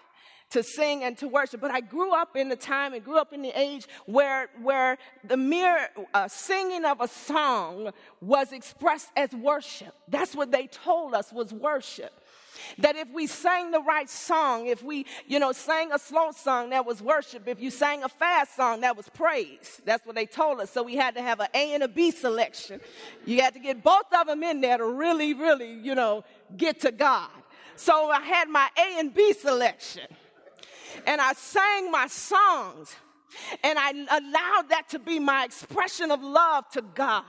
to 0.51 0.63
sing 0.63 1.04
and 1.04 1.18
to 1.18 1.27
worship. 1.27 1.62
But 1.62 1.72
I 1.72 1.82
grew 1.82 2.13
up 2.13 2.36
in 2.36 2.50
the 2.50 2.56
time 2.56 2.94
and 2.94 3.04
grew 3.04 3.18
up 3.18 3.34
in 3.34 3.42
the 3.42 3.51
age 3.60 3.88
where, 4.06 4.50
where 4.62 4.98
the 5.24 5.38
mere 5.38 5.89
uh, 6.13 6.27
singing 6.27 6.86
of 6.86 7.01
a 7.01 7.08
song 7.08 7.92
was 8.22 8.51
expressed 8.51 9.10
as 9.15 9.32
worship. 9.34 9.94
That's 10.08 10.36
what 10.36 10.51
they 10.51 10.68
told 10.68 11.13
us 11.13 11.34
was 11.34 11.51
worship. 11.51 12.22
That 12.79 12.95
if 12.95 13.10
we 13.10 13.27
sang 13.27 13.72
the 13.72 13.81
right 13.81 14.10
song, 14.10 14.67
if 14.67 14.84
we, 14.84 15.05
you 15.27 15.39
know, 15.39 15.51
sang 15.51 15.91
a 15.91 16.00
slow 16.00 16.31
song, 16.31 16.69
that 16.72 16.86
was 16.86 17.01
worship. 17.01 17.48
If 17.48 17.60
you 17.60 17.72
sang 17.72 18.03
a 18.03 18.10
fast 18.10 18.55
song, 18.55 18.81
that 18.81 18.95
was 18.95 19.10
praise. 19.10 19.81
That's 19.86 20.05
what 20.05 20.15
they 20.15 20.25
told 20.25 20.60
us. 20.60 20.72
So 20.72 20.84
we 20.84 20.95
had 20.95 21.15
to 21.15 21.22
have 21.22 21.39
an 21.39 21.48
A 21.53 21.74
and 21.74 21.84
a 21.84 21.88
B 21.88 22.12
selection. 22.12 22.79
You 23.25 23.41
had 23.41 23.53
to 23.53 23.60
get 23.60 23.84
both 23.84 24.13
of 24.13 24.27
them 24.27 24.43
in 24.43 24.62
there 24.62 24.77
to 24.77 24.86
really, 24.86 25.34
really, 25.34 25.74
you 25.74 25.95
know, 25.95 26.24
get 26.57 26.81
to 26.81 26.91
God. 26.91 27.29
So 27.75 28.10
I 28.10 28.22
had 28.22 28.50
my 28.50 28.69
A 28.77 29.00
and 29.00 29.13
B 29.13 29.34
selection. 29.34 30.07
And 31.05 31.19
I 31.19 31.34
sang 31.34 31.91
my 31.91 32.07
songs. 32.07 32.95
And 33.63 33.77
I 33.77 33.89
allowed 33.91 34.69
that 34.69 34.89
to 34.89 35.00
be 35.00 35.19
my 35.19 35.43
expression 35.43 36.10
of 36.10 36.24
love 36.24 36.69
to 36.69 36.81
God. 36.81 37.24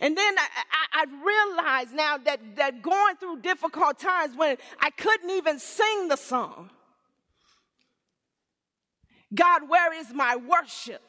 And 0.00 0.16
then 0.16 0.34
I, 0.38 0.48
I, 0.92 1.02
I, 1.02 1.54
realized 1.64 1.94
now 1.94 2.18
that, 2.18 2.40
that 2.56 2.82
going 2.82 3.16
through 3.16 3.40
difficult 3.40 3.98
times 3.98 4.36
when 4.36 4.56
I 4.80 4.90
couldn't 4.90 5.30
even 5.30 5.58
sing 5.58 6.08
the 6.08 6.16
song, 6.16 6.70
God, 9.34 9.68
where 9.68 9.94
is 9.94 10.12
my 10.12 10.36
worship? 10.36 11.02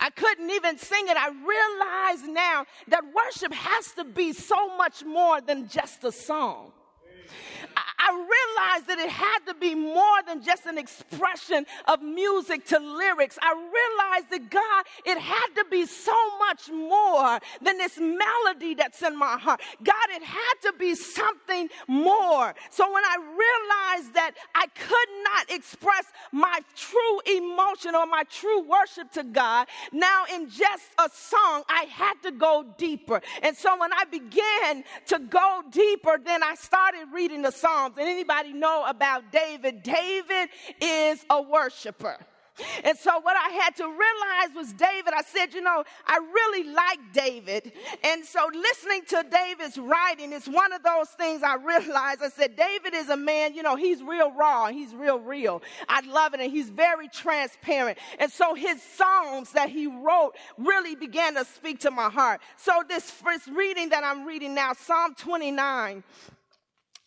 I 0.00 0.10
couldn't 0.10 0.50
even 0.50 0.78
sing 0.78 1.08
it. 1.08 1.16
I 1.16 1.28
realize 1.28 2.28
now 2.28 2.64
that 2.88 3.02
worship 3.14 3.52
has 3.52 3.92
to 3.92 4.04
be 4.04 4.32
so 4.32 4.76
much 4.76 5.04
more 5.04 5.40
than 5.40 5.68
just 5.68 6.02
a 6.04 6.12
song. 6.12 6.72
I 8.00 8.12
realized 8.12 8.86
that 8.88 8.98
it 8.98 9.10
had 9.10 9.40
to 9.46 9.54
be 9.54 9.74
more 9.74 10.22
than 10.26 10.42
just 10.42 10.64
an 10.64 10.78
expression 10.78 11.66
of 11.86 12.00
music 12.00 12.64
to 12.68 12.78
lyrics. 12.78 13.38
I 13.42 13.52
realized 13.52 14.30
that 14.30 14.50
God, 14.50 14.84
it 15.04 15.18
had 15.18 15.48
to 15.56 15.66
be 15.70 15.84
so 15.84 16.16
much 16.38 16.70
more 16.70 17.38
than 17.60 17.76
this 17.76 17.98
melody 17.98 18.74
that's 18.74 19.02
in 19.02 19.18
my 19.18 19.36
heart. 19.36 19.60
God, 19.82 20.06
it 20.10 20.22
had 20.22 20.54
to 20.62 20.72
be 20.78 20.94
something 20.94 21.68
more. 21.88 22.54
So 22.70 22.90
when 22.90 23.04
I 23.04 23.16
realized 23.18 24.14
that 24.14 24.32
I 24.54 24.66
could 24.68 25.08
not 25.24 25.50
express 25.50 26.06
my 26.32 26.60
true 26.74 27.20
emotion 27.36 27.94
or 27.94 28.06
my 28.06 28.24
true 28.30 28.62
worship 28.62 29.12
to 29.12 29.24
God, 29.24 29.68
now 29.92 30.24
in 30.32 30.48
just 30.48 30.88
a 30.98 31.10
song, 31.12 31.64
I 31.68 31.86
had 31.90 32.14
to 32.22 32.32
go 32.32 32.64
deeper. 32.78 33.20
And 33.42 33.54
so 33.54 33.78
when 33.78 33.92
I 33.92 34.04
began 34.04 34.84
to 35.08 35.18
go 35.18 35.62
deeper, 35.70 36.18
then 36.24 36.42
I 36.42 36.54
started 36.54 37.08
reading 37.12 37.42
the 37.42 37.50
Psalms. 37.50 37.89
Psalms. 37.90 37.98
And 37.98 38.08
anybody 38.08 38.52
know 38.52 38.84
about 38.86 39.32
David? 39.32 39.82
David 39.82 40.48
is 40.80 41.24
a 41.30 41.42
worshiper. 41.42 42.18
And 42.84 42.98
so, 42.98 43.18
what 43.20 43.36
I 43.36 43.54
had 43.54 43.76
to 43.76 43.84
realize 43.84 44.54
was 44.54 44.72
David. 44.74 45.14
I 45.16 45.22
said, 45.22 45.54
you 45.54 45.62
know, 45.62 45.82
I 46.06 46.18
really 46.18 46.70
like 46.70 46.98
David. 47.14 47.72
And 48.04 48.22
so, 48.22 48.50
listening 48.52 49.02
to 49.08 49.24
David's 49.30 49.78
writing 49.78 50.32
is 50.32 50.46
one 50.46 50.74
of 50.74 50.82
those 50.82 51.08
things 51.10 51.42
I 51.42 51.54
realized. 51.54 52.22
I 52.22 52.28
said, 52.28 52.56
David 52.56 52.94
is 52.94 53.08
a 53.08 53.16
man, 53.16 53.54
you 53.54 53.62
know, 53.62 53.76
he's 53.76 54.02
real 54.02 54.30
raw, 54.32 54.66
he's 54.66 54.94
real, 54.94 55.20
real. 55.20 55.62
I 55.88 56.00
love 56.02 56.34
it, 56.34 56.40
and 56.40 56.50
he's 56.52 56.68
very 56.68 57.08
transparent. 57.08 57.96
And 58.18 58.30
so, 58.30 58.54
his 58.54 58.82
songs 58.82 59.52
that 59.52 59.70
he 59.70 59.86
wrote 59.86 60.32
really 60.58 60.96
began 60.96 61.36
to 61.36 61.46
speak 61.46 61.80
to 61.80 61.90
my 61.90 62.10
heart. 62.10 62.42
So, 62.58 62.82
this 62.86 63.10
first 63.10 63.46
reading 63.46 63.88
that 63.88 64.04
I'm 64.04 64.26
reading 64.26 64.54
now, 64.54 64.74
Psalm 64.74 65.14
29, 65.14 66.04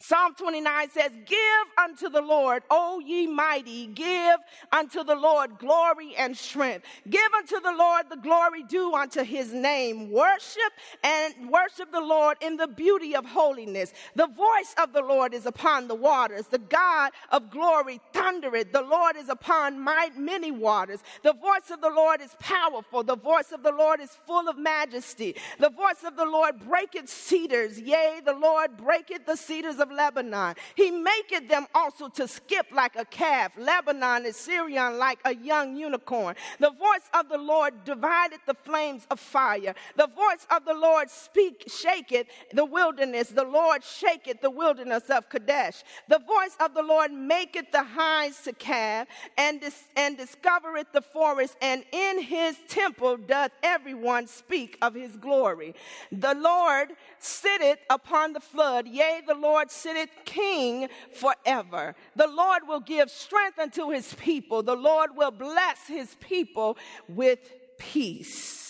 Psalm 0.05 0.36
29 0.36 0.89
says, 0.89 1.12
Give 1.25 1.39
unto 1.81 2.10
the 2.10 2.22
Lord, 2.22 2.63
O 2.69 3.00
ye 3.00 3.25
mighty, 3.25 3.88
give 3.88 4.38
unto 4.69 5.01
the 5.01 5.15
Lord 5.15 5.57
glory 5.60 6.13
and 6.17 6.36
strength. 6.36 6.86
Give 7.10 7.31
unto 7.38 7.62
the 7.62 7.72
Lord 7.72 8.10
the 8.10 8.17
glory 8.17 8.63
due 8.63 8.93
unto 8.93 9.24
his 9.24 9.53
name. 9.53 10.12
Worship 10.12 10.74
and 11.05 11.50
worship 11.50 11.89
the 11.93 12.01
Lord 12.01 12.36
in 12.41 12.57
the 12.57 12.67
beauty 12.67 13.15
of 13.15 13.25
holiness. 13.25 13.93
The 14.13 14.27
voice 14.27 14.75
of 14.77 14.91
the 14.91 15.01
Lord 15.01 15.33
is 15.33 15.45
upon 15.45 15.88
the 15.88 15.95
waters. 15.95 16.48
The 16.48 16.57
God 16.60 17.13
of 17.29 17.50
glory 17.50 18.01
thundereth. 18.12 18.74
The 18.74 18.81
Lord 18.81 19.15
is 19.15 19.29
upon 19.29 19.81
many 20.17 20.51
waters. 20.51 21.00
The 21.24 21.31
voice 21.31 21.72
of 21.72 21.79
the 21.79 21.89
Lord 21.89 22.19
is 22.19 22.36
powerful. 22.41 23.03
The 23.03 23.15
voice 23.15 23.53
of 23.53 23.63
the 23.63 23.72
Lord 23.72 24.01
is 24.01 24.10
full 24.27 24.50
of 24.50 24.57
majesty. 24.57 25.38
The 25.60 25.69
voice 25.69 26.03
of 26.05 26.17
the 26.17 26.25
Lord 26.25 26.60
breaketh 26.60 27.07
cedars. 27.07 27.79
Yea, 27.79 28.19
the 28.25 28.33
Lord 28.33 28.75
breaketh 28.75 29.25
the 29.25 29.38
cedars 29.38 29.79
of 29.79 29.92
Lebanon. 29.95 30.55
He 30.75 30.91
maketh 30.91 31.47
them 31.47 31.67
also 31.73 32.09
to 32.09 32.27
skip 32.27 32.67
like 32.71 32.95
a 32.95 33.05
calf. 33.05 33.53
Lebanon 33.57 34.25
is 34.25 34.35
Sirion 34.35 34.97
like 34.97 35.19
a 35.25 35.35
young 35.35 35.75
unicorn. 35.75 36.35
The 36.59 36.71
voice 36.71 37.09
of 37.13 37.29
the 37.29 37.38
Lord 37.38 37.83
divided 37.85 38.39
the 38.45 38.53
flames 38.53 39.05
of 39.09 39.19
fire. 39.19 39.75
The 39.95 40.07
voice 40.07 40.45
of 40.50 40.65
the 40.65 40.73
Lord 40.73 41.09
speak, 41.09 41.65
shaketh 41.67 42.27
the 42.53 42.65
wilderness. 42.65 43.29
The 43.29 43.43
Lord 43.43 43.83
shaketh 43.83 44.41
the 44.41 44.50
wilderness 44.50 45.09
of 45.09 45.29
Kadesh. 45.29 45.83
The 46.07 46.19
voice 46.19 46.55
of 46.59 46.73
the 46.73 46.83
Lord 46.83 47.12
maketh 47.12 47.71
the 47.71 47.83
hinds 47.83 48.41
to 48.43 48.53
calve 48.53 49.07
and, 49.38 49.62
dis- 49.62 49.88
and 49.95 50.17
discovereth 50.17 50.91
the 50.93 51.01
forest. 51.01 51.55
And 51.62 51.83
in 51.91 52.21
his 52.21 52.57
temple 52.67 53.17
doth 53.17 53.51
everyone 53.62 54.27
speak 54.27 54.77
of 54.81 54.93
his 54.93 55.15
glory. 55.17 55.75
The 56.12 56.35
Lord 56.35 56.93
sitteth 57.24 57.80
upon 57.89 58.34
the 58.34 58.39
flood. 58.39 58.88
Yea, 58.88 59.22
the 59.25 59.36
Lord 59.36 59.72
sitteth 59.72 60.10
king 60.25 60.88
forever. 61.13 61.96
The 62.15 62.27
Lord 62.27 62.68
will 62.68 62.80
give 62.80 63.10
strength 63.10 63.60
unto 63.60 63.89
his 63.89 64.13
people. 64.13 64.63
The 64.63 64.75
Lord 64.75 65.12
will 65.15 65.32
bless 65.32 65.88
his 65.88 66.15
people 66.20 66.77
with 67.08 67.39
peace. 67.77 68.62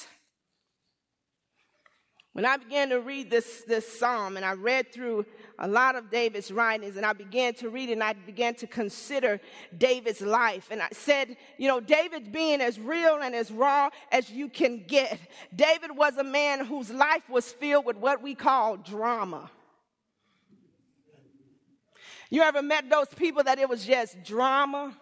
When 2.33 2.45
I 2.45 2.57
began 2.57 2.89
to 2.89 2.99
read 2.99 3.29
this, 3.29 3.63
this 3.67 3.87
psalm, 3.99 4.37
and 4.37 4.45
I 4.45 4.53
read 4.53 4.91
through 4.91 5.27
a 5.59 5.67
lot 5.67 5.95
of 5.95 6.09
David's 6.09 6.51
writings, 6.51 6.97
and 6.97 7.05
I 7.05 7.13
began 7.13 7.53
to 7.55 7.69
read 7.69 7.91
and 7.91 8.03
I 8.03 8.13
began 8.13 8.55
to 8.55 8.65
consider 8.65 9.39
David's 9.77 10.21
life. 10.21 10.69
And 10.71 10.81
I 10.81 10.87
said, 10.91 11.37
you 11.59 11.67
know, 11.67 11.79
David 11.79 12.31
being 12.31 12.59
as 12.59 12.79
real 12.79 13.19
and 13.21 13.35
as 13.35 13.51
raw 13.51 13.91
as 14.11 14.31
you 14.31 14.49
can 14.49 14.83
get. 14.87 15.19
David 15.55 15.95
was 15.95 16.17
a 16.17 16.23
man 16.23 16.65
whose 16.65 16.89
life 16.89 17.29
was 17.29 17.51
filled 17.51 17.85
with 17.85 17.97
what 17.97 18.23
we 18.23 18.33
call 18.33 18.77
drama. 18.77 19.51
You 22.31 22.41
ever 22.41 22.63
met 22.63 22.89
those 22.89 23.09
people 23.15 23.43
that 23.43 23.59
it 23.59 23.69
was 23.69 23.85
just 23.85 24.23
drama? 24.23 24.97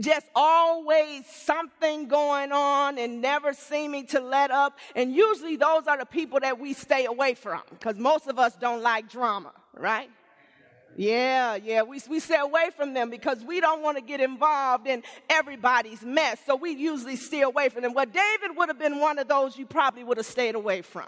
Just 0.00 0.26
always 0.34 1.26
something 1.26 2.06
going 2.06 2.52
on 2.52 2.98
and 2.98 3.20
never 3.20 3.52
seeming 3.52 4.06
to 4.08 4.20
let 4.20 4.50
up. 4.50 4.78
And 4.94 5.12
usually 5.12 5.56
those 5.56 5.86
are 5.86 5.98
the 5.98 6.06
people 6.06 6.38
that 6.40 6.60
we 6.60 6.72
stay 6.72 7.06
away 7.06 7.34
from 7.34 7.62
because 7.70 7.96
most 7.96 8.28
of 8.28 8.38
us 8.38 8.54
don't 8.56 8.82
like 8.82 9.10
drama, 9.10 9.52
right? 9.76 10.08
Yeah, 10.96 11.54
yeah, 11.54 11.82
we, 11.82 12.00
we 12.08 12.18
stay 12.18 12.38
away 12.38 12.70
from 12.76 12.92
them 12.92 13.08
because 13.08 13.44
we 13.44 13.60
don't 13.60 13.82
want 13.82 13.98
to 13.98 14.02
get 14.02 14.20
involved 14.20 14.88
in 14.88 15.04
everybody's 15.30 16.02
mess. 16.02 16.38
So 16.44 16.56
we 16.56 16.72
usually 16.72 17.14
stay 17.14 17.42
away 17.42 17.68
from 17.68 17.82
them. 17.82 17.94
Well, 17.94 18.06
David 18.06 18.56
would 18.56 18.68
have 18.68 18.80
been 18.80 18.98
one 18.98 19.18
of 19.20 19.28
those 19.28 19.56
you 19.56 19.64
probably 19.64 20.02
would 20.02 20.16
have 20.16 20.26
stayed 20.26 20.56
away 20.56 20.82
from. 20.82 21.06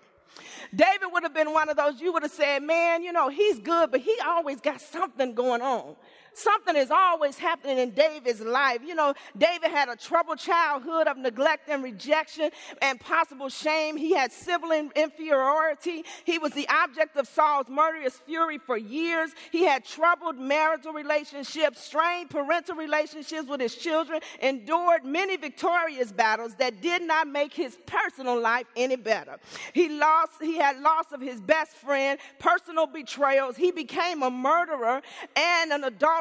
David 0.75 1.09
would 1.13 1.25
have 1.25 1.35
been 1.35 1.53
one 1.53 1.69
of 1.69 1.77
those 1.77 2.01
you 2.01 2.13
would 2.13 2.23
have 2.23 2.31
said, 2.31 2.63
man, 2.63 3.03
you 3.03 3.13
know, 3.13 3.29
he's 3.29 3.59
good, 3.59 3.91
but 3.91 4.01
he 4.01 4.17
always 4.25 4.61
got 4.61 4.81
something 4.81 5.35
going 5.35 5.61
on. 5.61 5.97
Something 6.35 6.77
is 6.77 6.91
always 6.91 7.39
happening 7.39 7.79
in 7.79 7.91
David's 7.91 8.41
life. 8.41 8.81
You 8.85 8.95
know, 8.95 9.15
David 9.37 9.71
had 9.71 9.89
a 9.89 9.97
troubled 9.97 10.39
childhood 10.39 11.07
of 11.07 11.17
neglect 11.17 11.69
and 11.69 11.83
rejection 11.83 12.51
and 12.81 13.01
possible 13.01 13.49
shame. 13.49 13.97
He 13.97 14.15
had 14.15 14.33
sibling 14.33 14.91
inferiority. 14.95 16.05
He 16.25 16.39
was 16.39 16.53
the 16.53 16.69
object 16.69 17.17
of 17.17 17.27
Saul's 17.29 17.69
murderous 17.69 18.17
fury 18.17 18.59
for 18.59 18.77
years. 18.77 19.31
He 19.51 19.65
had 19.65 19.85
troubled 19.85 20.39
marital 20.39 20.93
relationships, 20.93 21.81
strained 21.81 22.31
parental 22.31 22.77
relationships 22.77 23.49
with 23.49 23.61
his 23.61 23.75
children, 23.75 24.21
endured 24.41 25.05
many 25.05 25.37
victorious 25.37 26.13
battles 26.13 26.55
that 26.57 26.81
did 26.81 27.03
not 27.03 27.27
make 27.27 27.53
his 27.53 27.77
personal 27.87 28.41
life 28.41 28.67
any 28.77 28.97
better. 28.97 29.39
He 29.73 29.89
lost, 29.89 30.33
he 30.41 30.57
had 30.59 30.81
loss 30.81 31.13
of 31.13 31.21
his 31.21 31.41
best 31.41 31.73
friend, 31.73 32.19
personal 32.39 32.87
betrayals. 32.87 33.57
He 33.57 33.71
became 33.71 34.23
a 34.23 34.31
murderer 34.31 35.03
and 35.37 35.73
an 35.73 35.85
adulterer 35.85 36.20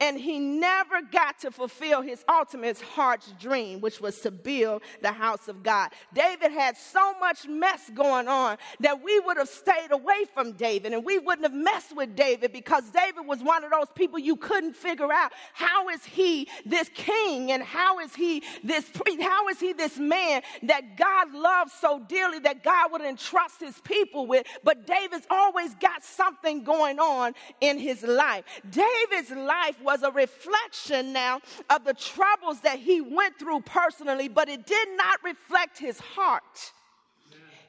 and 0.00 0.18
he 0.18 0.38
never 0.38 1.02
got 1.02 1.38
to 1.40 1.50
fulfill 1.50 2.02
his 2.02 2.24
ultimate 2.28 2.80
heart's 2.80 3.32
dream, 3.40 3.80
which 3.80 4.00
was 4.00 4.20
to 4.20 4.30
build 4.30 4.82
the 5.02 5.12
house 5.12 5.48
of 5.48 5.62
God. 5.62 5.90
David 6.12 6.52
had 6.52 6.76
so 6.76 7.18
much 7.18 7.46
mess 7.46 7.90
going 7.94 8.28
on 8.28 8.56
that 8.80 9.02
we 9.02 9.20
would 9.20 9.36
have 9.36 9.48
stayed 9.48 9.90
away 9.90 10.24
from 10.32 10.52
David 10.52 10.92
and 10.92 11.04
we 11.04 11.18
wouldn't 11.18 11.44
have 11.44 11.54
messed 11.54 11.94
with 11.96 12.16
David 12.16 12.52
because 12.52 12.84
David 12.90 13.26
was 13.26 13.42
one 13.42 13.64
of 13.64 13.70
those 13.70 13.88
people 13.94 14.18
you 14.18 14.36
couldn't 14.36 14.74
figure 14.74 15.12
out 15.12 15.32
how 15.52 15.88
is 15.88 16.04
he 16.04 16.48
this 16.64 16.90
king 16.94 17.52
and 17.52 17.62
how 17.62 17.98
is 18.00 18.14
he 18.14 18.42
this 18.62 18.88
priest, 18.88 19.22
how 19.22 19.48
is 19.48 19.60
he 19.60 19.72
this 19.72 19.98
man 19.98 20.42
that 20.64 20.96
God 20.96 21.34
loves 21.34 21.72
so 21.72 22.02
dearly 22.08 22.38
that 22.40 22.62
God 22.62 22.92
would 22.92 23.02
entrust 23.02 23.60
his 23.60 23.78
people 23.80 24.26
with. 24.26 24.46
But 24.62 24.86
David's 24.86 25.26
always 25.30 25.74
got 25.74 26.02
something 26.02 26.64
going 26.64 26.98
on 26.98 27.34
in 27.60 27.78
his 27.78 28.02
life. 28.02 28.44
David's 28.70 29.33
life 29.34 29.80
was 29.82 30.02
a 30.02 30.10
reflection 30.10 31.12
now 31.12 31.40
of 31.70 31.84
the 31.84 31.94
troubles 31.94 32.60
that 32.60 32.78
he 32.78 33.00
went 33.00 33.38
through 33.38 33.60
personally, 33.60 34.28
but 34.28 34.48
it 34.48 34.66
did 34.66 34.88
not 34.96 35.22
reflect 35.22 35.78
his 35.78 35.98
heart. 35.98 36.72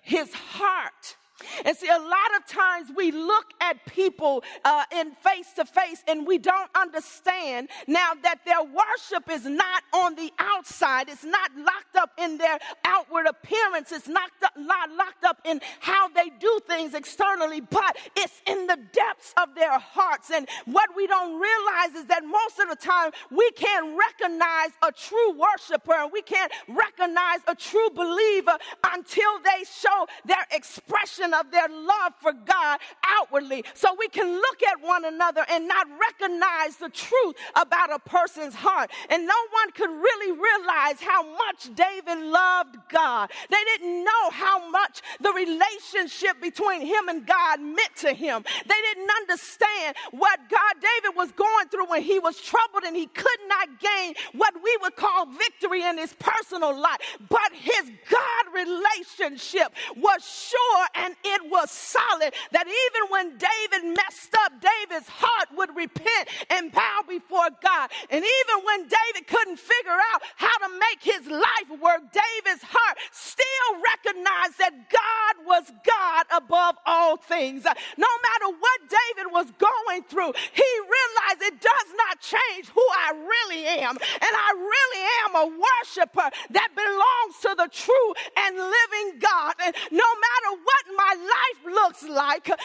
His 0.02 0.34
heart 0.34 1.16
and 1.66 1.76
see, 1.76 1.88
a 1.88 1.98
lot 1.98 2.36
of 2.38 2.46
times 2.48 2.92
we 2.96 3.12
look 3.12 3.46
at 3.60 3.86
people 3.86 4.44
uh, 4.64 4.84
in 4.96 5.12
face 5.12 5.52
to 5.58 5.66
face 5.66 6.04
and 6.08 6.26
we 6.26 6.38
don't 6.38 6.70
understand 6.76 7.70
now 7.88 8.14
that 8.24 8.40
their 8.46 8.64
worship 8.64 9.30
is 9.30 9.46
not 9.46 9.84
on 9.94 10.16
the 10.16 10.32
outside. 10.40 11.10
It's 11.10 11.26
not 11.26 11.52
locked 11.58 11.98
up 11.98 12.12
in 12.18 12.38
their 12.38 12.58
outward 12.86 13.26
appearance. 13.28 13.92
It's 13.92 14.08
not 14.08 14.32
locked 14.58 15.26
up 15.26 15.40
in 15.44 15.60
how 15.82 16.08
they 16.10 16.30
do 16.40 16.60
things 16.68 16.94
externally, 16.94 17.60
but 17.60 17.98
it's 18.16 18.42
in 18.48 18.68
the 18.68 18.78
depths 18.94 19.34
of 19.42 19.56
their 19.56 19.78
hearts. 19.78 20.32
And 20.32 20.48
what 20.66 20.90
we 20.96 21.06
don't 21.06 21.40
realize 21.40 21.96
is 21.96 22.06
that 22.06 22.24
most 22.24 22.60
of 22.60 22.70
the 22.70 22.78
time 22.78 23.12
we 23.30 23.52
can't 23.52 23.98
recognize 23.98 24.70
a 24.82 24.92
true 24.92 25.34
worshiper 25.34 25.94
and 25.94 26.12
we 26.14 26.22
can't 26.22 26.52
recognize 26.70 27.40
a 27.48 27.56
true 27.56 27.90
believer 27.90 28.58
until 28.94 29.40
they 29.44 29.66
show 29.66 30.08
their 30.26 30.46
expression 30.52 31.25
of 31.34 31.52
their 31.52 31.68
love 31.68 32.14
for 32.22 32.34
God 32.34 32.80
outwardly. 33.06 33.64
So 33.74 33.96
we 33.98 34.08
can 34.10 34.32
look 34.36 34.64
at 34.64 34.82
one 34.82 35.06
another 35.06 35.46
and 35.50 35.68
not 35.68 35.88
recognize 36.00 36.78
the 36.78 36.90
truth 36.90 37.36
about 37.56 37.94
a 37.94 38.00
person's 38.00 38.56
heart. 38.56 38.92
And 39.10 39.26
no 39.26 39.40
one 39.52 39.72
could 39.72 39.90
really 39.90 40.32
realize 40.32 41.00
how 41.00 41.24
much 41.24 41.74
David 41.76 42.24
loved 42.24 42.78
God. 42.90 43.32
They 43.50 43.64
didn't 43.66 44.04
know 44.04 44.30
how 44.32 44.70
much 44.70 45.02
the 45.20 45.32
relationship 45.32 46.42
between 46.42 46.82
him 46.82 47.10
and 47.10 47.26
God 47.26 47.60
meant 47.62 47.96
to 47.98 48.14
him. 48.14 48.44
They 48.66 48.82
didn't 48.94 49.10
understand 49.22 49.96
what 50.12 50.40
God, 50.50 50.74
David 50.76 51.16
was 51.16 51.32
going 51.32 51.68
through 51.70 51.90
when 51.90 52.02
he 52.02 52.20
was 52.20 52.40
troubled 52.42 52.84
and 52.84 52.96
he 52.96 53.08
could 53.08 53.40
not 53.48 53.80
gain 53.80 54.14
what 54.34 54.54
we 54.64 54.78
would 54.82 54.96
call 54.96 55.26
victory 55.26 55.84
in 55.84 55.98
his 55.98 56.14
personal 56.20 56.78
life. 56.78 57.00
But 57.30 57.52
his 57.54 57.92
God 58.10 58.46
relationship 58.54 59.74
was 59.96 60.26
sure 60.26 60.86
and 60.96 61.15
it 61.24 61.42
was 61.50 61.72
solid 61.72 62.34
that 62.52 62.68
even 62.68 63.04
when 63.10 63.38
David 63.38 63.96
messed 63.96 64.36
up, 64.46 64.54
David's 64.60 65.10
heart 65.10 65.50
would 65.56 65.76
repent 65.76 66.30
and 66.50 66.72
bow 66.72 67.02
before 67.08 67.50
God. 67.62 67.90
And 68.10 68.24
even 68.24 68.66
when 68.66 68.82
David 68.84 69.28
couldn't 69.28 69.60
figure 69.60 69.98
out 70.14 70.22
how 70.36 70.56
to 70.68 70.70
make 70.80 71.02
his 71.02 71.28
life 71.28 71.70
work, 71.82 72.02
David's 72.12 72.64
heart 72.64 72.98
still 73.12 73.70
recognized 73.82 74.58
that 74.60 74.90
God 74.90 75.34
was 75.46 75.72
God 75.86 76.26
above 76.36 76.76
all 76.86 77.18
things. 77.18 77.64
No 77.64 78.12
matter 78.24 78.58
what 78.60 78.80
David 78.90 79.32
was 79.32 79.48
going 79.58 80.04
through, 80.04 80.34
he 80.54 80.70
realized 80.82 81.42
it 81.42 81.62
does 81.62 81.90
not 81.98 82.20
change 82.22 82.70
who 82.70 82.86
I 83.06 83.14
really 83.14 83.66
am. 83.66 83.96
And 83.96 84.34
I 84.34 84.50
really 84.56 85.04
am 85.26 85.32
a 85.36 85.46
worshiper 85.58 86.30
that 86.52 86.70
belongs 86.76 87.36
to 87.42 87.52
the 87.58 87.70
true 87.72 88.10
and 88.38 88.56
living 88.56 89.20
God. 89.20 89.54
And 89.64 89.76
no 89.92 90.06
matter 90.06 90.62
what 90.64 90.84
my 91.06 91.16
life 91.16 91.66
looks 91.74 92.04
like, 92.04 92.48
no 92.48 92.56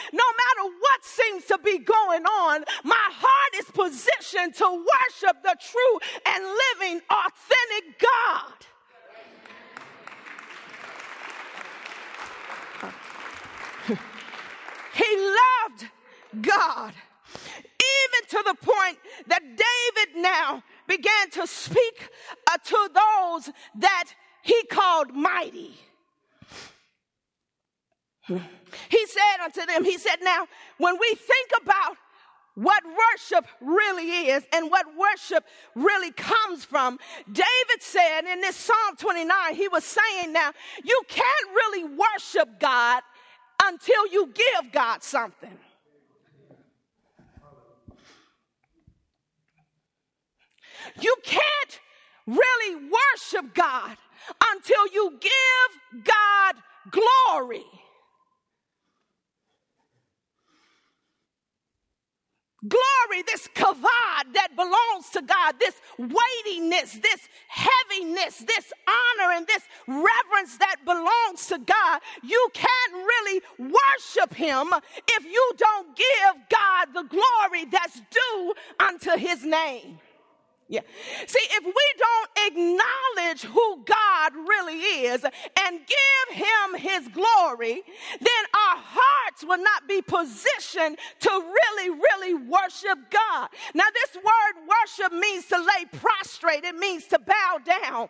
matter 0.41 0.65
what 0.79 1.03
seems 1.03 1.45
to 1.45 1.57
be 1.59 1.77
going 1.77 2.25
on, 2.25 2.63
my 2.83 3.09
heart 3.11 3.55
is 3.55 3.65
positioned 3.65 4.55
to 4.55 4.65
worship 4.65 5.43
the 5.43 5.55
true 5.59 5.99
and 6.25 6.43
living, 6.43 7.01
authentic 7.09 7.99
God. 7.99 8.53
he 14.93 15.17
loved 15.17 15.85
God, 16.41 16.93
even 17.33 18.27
to 18.29 18.43
the 18.45 18.55
point 18.61 18.97
that 19.27 19.41
David 19.41 20.15
now 20.21 20.63
began 20.87 21.29
to 21.31 21.45
speak 21.45 22.09
uh, 22.49 22.57
to 22.57 22.89
those 22.93 23.51
that 23.75 24.15
he 24.41 24.63
called 24.63 25.13
mighty. 25.13 25.77
He 28.27 29.05
said 29.05 29.43
unto 29.43 29.65
them, 29.65 29.83
He 29.83 29.97
said, 29.97 30.17
Now, 30.21 30.47
when 30.77 30.97
we 30.99 31.15
think 31.15 31.49
about 31.61 31.97
what 32.55 32.83
worship 32.85 33.45
really 33.61 34.27
is 34.27 34.43
and 34.53 34.69
what 34.69 34.85
worship 34.97 35.45
really 35.75 36.11
comes 36.11 36.65
from, 36.65 36.99
David 37.31 37.81
said 37.81 38.21
in 38.31 38.41
this 38.41 38.55
Psalm 38.55 38.95
29, 38.97 39.55
he 39.55 39.67
was 39.67 39.83
saying, 39.83 40.33
Now, 40.33 40.51
you 40.83 41.01
can't 41.07 41.49
really 41.55 41.83
worship 41.85 42.59
God 42.59 43.01
until 43.63 44.07
you 44.07 44.31
give 44.33 44.71
God 44.71 45.03
something. 45.03 45.57
You 50.99 51.15
can't 51.23 51.79
really 52.27 52.75
worship 52.75 53.53
God 53.53 53.97
until 54.51 54.87
you 54.93 55.17
give 55.19 56.03
God 56.03 56.55
glory. 56.89 57.65
Glory, 62.67 63.23
this 63.25 63.47
kavod 63.55 64.33
that 64.33 64.49
belongs 64.55 65.09
to 65.13 65.21
God, 65.21 65.55
this 65.59 65.75
weightiness, 65.97 66.93
this 66.93 67.27
heaviness, 67.47 68.39
this 68.39 68.71
honor, 68.87 69.33
and 69.33 69.47
this 69.47 69.63
reverence 69.87 70.57
that 70.57 70.77
belongs 70.85 71.47
to 71.47 71.57
God, 71.59 72.01
you 72.23 72.49
can't 72.53 72.93
really 72.93 73.41
worship 73.57 74.33
Him 74.33 74.73
if 75.07 75.25
you 75.25 75.51
don't 75.57 75.95
give 75.95 76.49
God 76.49 76.87
the 76.93 77.03
glory 77.03 77.65
that's 77.65 78.01
due 78.11 78.53
unto 78.79 79.17
His 79.17 79.43
name. 79.43 79.99
Yeah. 80.71 80.81
See, 81.27 81.45
if 81.51 81.65
we 81.65 81.73
don't 81.97 82.29
acknowledge 82.47 83.41
who 83.41 83.83
God 83.83 84.33
really 84.47 84.79
is 84.79 85.21
and 85.21 85.79
give 85.85 86.37
him 86.37 86.79
his 86.79 87.09
glory, 87.09 87.83
then 88.21 88.43
our 88.53 88.77
hearts 88.77 89.43
will 89.43 89.61
not 89.61 89.85
be 89.85 90.01
positioned 90.01 90.97
to 91.19 91.29
really, 91.29 91.89
really 91.89 92.30
worship 92.61 92.99
God. 93.09 93.49
Now, 93.73 93.85
this 93.93 94.15
word 94.15 94.67
worship 94.67 95.13
means 95.13 95.45
to 95.47 95.57
lay 95.57 95.85
prostrate, 95.99 96.63
it 96.63 96.75
means 96.75 97.05
to 97.07 97.19
bow 97.19 97.59
down 97.63 98.09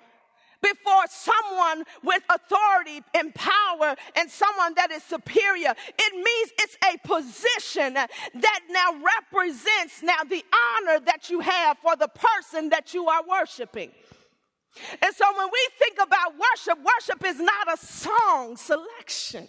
before 0.61 1.05
someone 1.09 1.83
with 2.03 2.21
authority 2.29 3.01
and 3.15 3.33
power 3.33 3.95
and 4.15 4.29
someone 4.29 4.73
that 4.75 4.91
is 4.91 5.03
superior. 5.03 5.73
It 5.97 6.13
means 6.13 6.51
it's 6.59 6.77
a 6.83 7.07
position 7.07 7.93
that 7.93 8.59
now 8.69 8.93
represents 9.03 10.03
now 10.03 10.23
the 10.29 10.43
honor 10.53 10.99
that 11.05 11.29
you 11.29 11.39
have 11.39 11.77
for 11.79 11.95
the 11.95 12.09
person 12.09 12.69
that 12.69 12.93
you 12.93 13.07
are 13.07 13.23
worshiping. 13.27 13.91
And 15.01 15.15
so 15.15 15.25
when 15.35 15.47
we 15.51 15.67
think 15.79 15.97
about 16.01 16.33
worship, 16.37 16.77
worship 16.83 17.25
is 17.25 17.39
not 17.39 17.73
a 17.73 17.77
song 17.77 18.55
selection. 18.55 19.47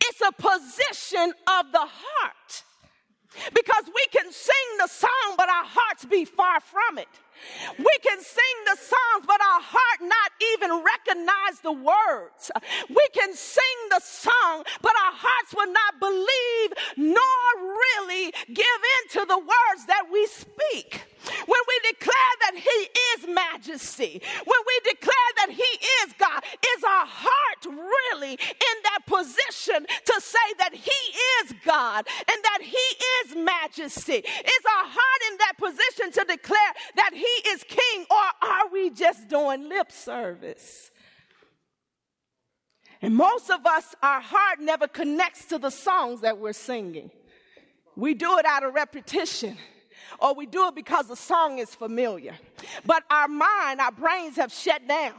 It's 0.00 0.20
a 0.20 0.32
position 0.32 1.32
of 1.46 1.70
the 1.70 1.86
heart. 1.86 2.64
Because 3.52 3.84
we 3.86 4.06
can 4.12 4.30
sing 4.32 4.54
the 4.78 4.86
song, 4.86 5.34
but 5.36 5.48
our 5.48 5.64
hearts 5.64 6.04
be 6.04 6.24
far 6.24 6.60
from 6.60 6.98
it. 6.98 7.08
We 7.78 7.94
can 8.02 8.20
sing 8.20 8.56
the 8.66 8.76
songs, 8.76 9.26
but 9.26 9.40
our 9.40 9.60
heart 9.62 10.00
not 10.00 10.30
even 10.54 10.82
recognize 10.82 11.60
the 11.62 11.72
words. 11.72 12.50
We 12.88 13.06
can 13.12 13.34
sing 13.34 13.78
the 13.90 14.00
song, 14.00 14.64
but 14.82 14.92
our 15.04 15.14
hearts 15.14 15.54
will 15.54 15.72
not 15.72 16.00
believe 16.00 16.70
nor 16.96 17.44
really 17.56 18.32
give 18.52 18.80
into 19.02 19.26
the 19.26 19.38
words 19.38 19.86
that 19.86 20.06
we 20.12 20.26
speak. 20.26 21.02
When 21.24 21.62
we 21.68 21.90
declare 21.90 22.34
that 22.42 22.54
He 22.56 22.78
is 23.14 23.34
majesty, 23.34 24.20
when 24.44 24.60
we 24.66 24.90
declare 24.90 25.30
that 25.36 25.50
He 25.50 25.70
is 26.04 26.12
God, 26.18 26.42
is 26.44 26.84
our 26.84 27.06
heart 27.06 27.64
really 27.64 28.32
in 28.32 28.76
that 28.84 29.00
position 29.06 29.86
to 29.86 30.20
say 30.20 30.48
that 30.58 30.74
He 30.74 31.00
is 31.40 31.54
God 31.64 32.06
and 32.06 32.38
that 32.44 32.60
He 32.60 32.86
is 33.24 33.36
majesty? 33.36 34.20
Is 34.20 34.64
our 34.68 34.86
heart 34.86 35.20
in 35.32 35.38
that 35.38 35.56
position 35.56 36.12
to 36.12 36.24
declare 36.28 36.72
that 36.96 37.12
He 37.14 37.23
is 37.48 37.64
King, 37.64 38.06
or 38.10 38.48
are 38.48 38.68
we 38.72 38.90
just 38.90 39.28
doing 39.28 39.68
lip 39.68 39.90
service? 39.92 40.90
And 43.02 43.14
most 43.14 43.50
of 43.50 43.66
us, 43.66 43.94
our 44.02 44.20
heart 44.20 44.60
never 44.60 44.88
connects 44.88 45.44
to 45.46 45.58
the 45.58 45.70
songs 45.70 46.22
that 46.22 46.38
we're 46.38 46.54
singing. 46.54 47.10
We 47.96 48.14
do 48.14 48.38
it 48.38 48.46
out 48.46 48.64
of 48.64 48.74
repetition 48.74 49.58
or 50.18 50.34
we 50.34 50.46
do 50.46 50.68
it 50.68 50.74
because 50.74 51.08
the 51.08 51.16
song 51.16 51.58
is 51.58 51.74
familiar. 51.74 52.34
But 52.84 53.04
our 53.10 53.28
mind, 53.28 53.80
our 53.80 53.92
brains 53.92 54.36
have 54.36 54.52
shut 54.52 54.86
down. 54.86 55.14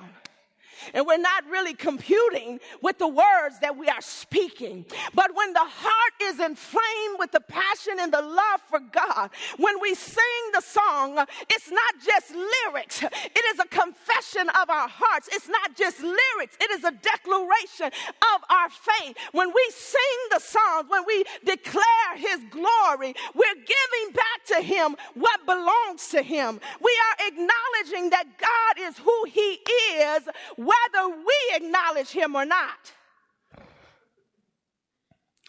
And 0.94 1.06
we're 1.06 1.18
not 1.18 1.46
really 1.50 1.74
computing 1.74 2.60
with 2.82 2.98
the 2.98 3.08
words 3.08 3.60
that 3.62 3.78
we 3.78 3.88
are 3.88 4.02
speaking. 4.02 4.86
But 5.14 5.36
when 5.36 5.54
the 5.54 5.60
heart 5.64 6.14
is 6.22 6.40
inflamed 6.40 7.20
with 7.20 7.32
the 7.32 7.42
passion 7.42 7.98
and 8.00 8.14
the 8.14 8.22
love 8.22 8.62
for 8.70 8.80
God, 8.80 9.30
when 9.58 9.80
we 9.82 9.96
sing 9.96 10.24
the 10.54 10.62
song, 10.62 11.26
it's 11.50 11.72
not 11.72 11.94
just 12.04 12.32
lyrics, 12.32 13.04
it 13.04 13.46
is 13.54 13.60
a 13.60 13.68
confession 13.68 14.50
of 14.50 14.70
our 14.70 14.88
hearts. 14.88 15.30
It's 15.32 15.48
not 15.48 15.76
just 15.76 16.02
lyrics, 16.02 16.58
it 16.60 16.72
is 16.72 16.84
a 16.84 16.92
declaration 16.92 17.88
of 17.88 18.42
our 18.50 18.70
faith. 18.70 19.18
When 19.32 19.50
we 19.54 19.72
sing 19.74 20.02
the 20.32 20.40
songs, 20.40 20.86
when 20.90 21.04
we 21.06 21.24
declare 21.44 22.16
His 22.16 22.40
glory, 22.50 23.14
we're 23.34 23.56
giving 23.56 24.14
back 24.14 24.46
to 24.48 24.62
Him 24.62 24.96
what 25.14 25.46
belongs 25.46 26.10
to 26.10 26.22
Him. 26.22 26.60
We 26.82 26.92
are 26.92 27.28
acknowledging 27.28 28.10
that 28.12 28.26
God 28.38 28.88
is 28.88 28.98
who 28.98 29.26
He 29.26 29.60
is 29.98 30.24
whether 30.66 31.10
we 31.10 31.38
acknowledge 31.54 32.10
him 32.10 32.36
or 32.36 32.46
not. 32.46 32.94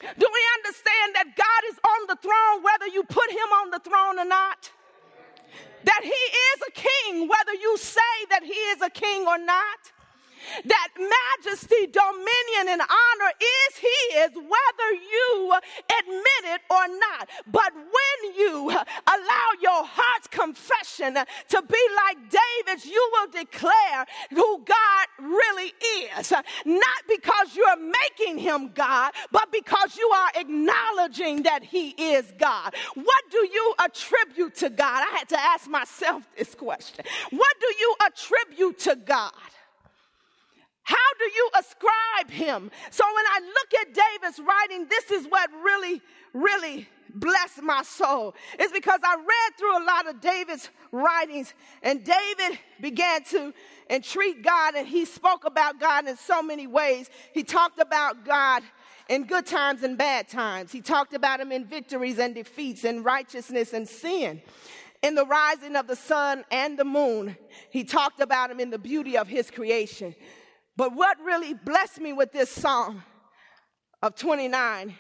Do 0.00 0.29
we 0.33 0.42
understand 0.59 1.14
that 1.14 1.35
God 1.37 1.62
is 1.70 1.79
on 1.83 2.07
the 2.09 2.16
throne 2.16 2.62
whether 2.62 2.87
you 2.87 3.02
put 3.05 3.31
him 3.31 3.50
on 3.61 3.70
the 3.70 3.79
throne 3.79 4.18
or 4.18 4.26
not? 4.26 4.70
That 5.85 6.00
he 6.02 6.11
is 6.11 6.62
a 6.68 6.72
king 6.72 7.29
whether 7.29 7.55
you 7.55 7.79
say 7.79 8.00
that 8.31 8.42
he 8.42 8.52
is 8.52 8.83
a 8.83 8.90
king 8.90 9.26
or 9.26 9.38
not? 9.38 9.92
That 10.64 10.88
majesty, 10.96 11.87
dominion, 11.87 12.68
and 12.68 12.80
honor 12.80 13.32
is 13.40 13.76
his, 13.76 14.30
whether 14.35 14.90
you 14.92 15.52
admit 16.00 16.42
it 16.44 16.61
or 16.70 16.88
not. 16.88 17.28
But 17.46 17.72
when 17.74 18.35
you 18.37 18.70
allow 18.70 19.48
your 19.61 19.85
heart's 19.85 20.28
confession 20.28 21.14
to 21.14 21.62
be 21.62 21.88
like 22.06 22.18
David's, 22.30 22.87
you 22.87 23.11
will 23.12 23.28
declare 23.28 24.06
who 24.30 24.62
God 24.64 25.06
really 25.20 25.72
is. 26.18 26.32
Not 26.64 27.02
because 27.09 27.56
you're 27.56 27.76
making 27.76 28.38
him 28.38 28.70
God, 28.74 29.12
but 29.30 29.50
because 29.52 29.96
you 29.96 30.09
are 30.09 30.30
acknowledging 30.40 31.42
that 31.44 31.62
he 31.62 31.90
is 31.90 32.32
God. 32.38 32.74
What 32.94 33.22
do 33.30 33.48
you 33.52 33.74
attribute 33.85 34.54
to 34.56 34.70
God? 34.70 35.04
I 35.06 35.18
had 35.18 35.28
to 35.30 35.40
ask 35.40 35.68
myself 35.68 36.22
this 36.37 36.54
question. 36.54 37.04
What 37.30 37.61
do 37.61 37.66
you 37.78 37.94
attribute 38.06 38.78
to 38.80 38.96
God? 38.96 39.32
How 40.87 40.96
do 41.18 41.25
you 41.25 41.51
ascribe 41.59 42.31
him? 42.31 42.70
So 42.92 43.03
when 43.12 43.27
I 43.27 43.40
look 43.40 43.75
at 43.81 43.92
David's 43.92 44.38
writing, 44.38 44.87
this 44.88 45.11
is 45.11 45.27
what 45.27 45.51
really, 45.64 46.01
really 46.33 46.88
blessed 47.12 47.61
my 47.61 47.83
soul. 47.83 48.37
It's 48.57 48.72
because 48.72 49.01
I 49.03 49.16
read 49.16 49.59
through 49.59 49.83
a 49.83 49.85
lot 49.85 50.09
of 50.09 50.20
David's 50.20 50.70
writings, 50.92 51.55
and 51.83 52.05
David 52.05 52.61
began 52.81 53.25
to 53.25 53.53
entreat 53.90 54.44
God, 54.44 54.77
and 54.77 54.87
he 54.87 55.07
spoke 55.07 55.44
about 55.44 55.81
God 55.81 56.07
in 56.07 56.16
so 56.16 56.40
many 56.40 56.68
ways. 56.68 57.11
He 57.35 57.42
talked 57.42 57.81
about 57.81 58.25
God 58.25 58.62
in 59.09 59.25
good 59.25 59.44
times 59.44 59.83
and 59.83 59.99
bad 59.99 60.29
times. 60.29 60.70
He 60.70 60.81
talked 60.81 61.14
about 61.14 61.40
him 61.40 61.51
in 61.51 61.64
victories 61.64 62.20
and 62.20 62.33
defeats, 62.33 62.85
in 62.85 63.03
righteousness 63.03 63.72
and 63.72 63.88
sin. 63.88 64.40
In 65.03 65.16
the 65.16 65.27
rising 65.27 65.75
of 65.75 65.88
the 65.88 65.96
sun 65.96 66.44
and 66.53 66.79
the 66.79 66.85
moon, 66.85 67.37
he 67.70 67.83
talked 67.83 68.20
about 68.20 68.53
him 68.53 68.61
in 68.61 68.70
the 68.70 68.79
beauty 68.79 69.18
of 69.18 69.27
his 69.27 69.51
creation. 69.51 70.14
But 70.77 70.95
what 70.95 71.19
really 71.21 71.55
blessed 71.55 72.01
me 72.01 72.12
with 72.12 72.33
this 72.33 72.51
song 72.51 73.03
of 74.03 74.15
29 74.15 74.95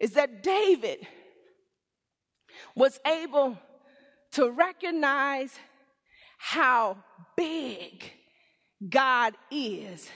is 0.00 0.12
that 0.12 0.42
David 0.42 1.06
was 2.74 3.00
able 3.06 3.58
to 4.32 4.50
recognize 4.50 5.54
how 6.38 6.98
big 7.36 8.12
God 8.88 9.34
is 9.50 10.10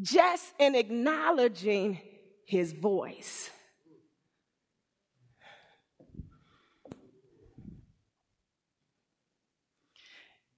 just 0.00 0.52
in 0.58 0.74
acknowledging 0.74 2.00
his 2.46 2.72
voice. 2.72 3.50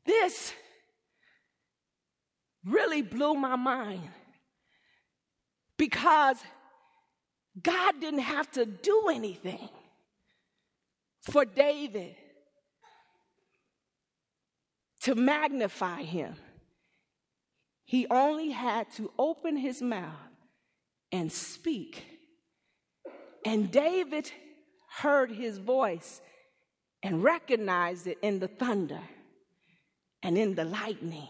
This 0.05 0.53
really 2.93 3.03
blew 3.03 3.35
my 3.35 3.57
mind 3.57 4.09
because 5.79 6.37
God 7.61 8.01
didn't 8.01 8.21
have 8.21 8.51
to 8.53 8.67
do 8.67 9.09
anything 9.13 9.69
for 11.23 11.45
David 11.45 12.15
to 15.03 15.15
magnify 15.15 16.03
him. 16.03 16.35
He 17.85 18.07
only 18.11 18.51
had 18.51 18.91
to 18.93 19.11
open 19.19 19.57
his 19.57 19.83
mouth 19.83 20.13
and 21.11 21.33
speak. 21.33 22.05
And 23.45 23.71
David 23.71 24.31
heard 24.99 25.31
his 25.31 25.59
voice 25.59 26.21
and 27.03 27.23
recognized 27.25 28.07
it 28.07 28.19
in 28.23 28.39
the 28.39 28.49
thunder 28.49 29.01
and 30.23 30.39
in 30.39 30.55
the 30.55 30.65
lightning. 30.65 31.29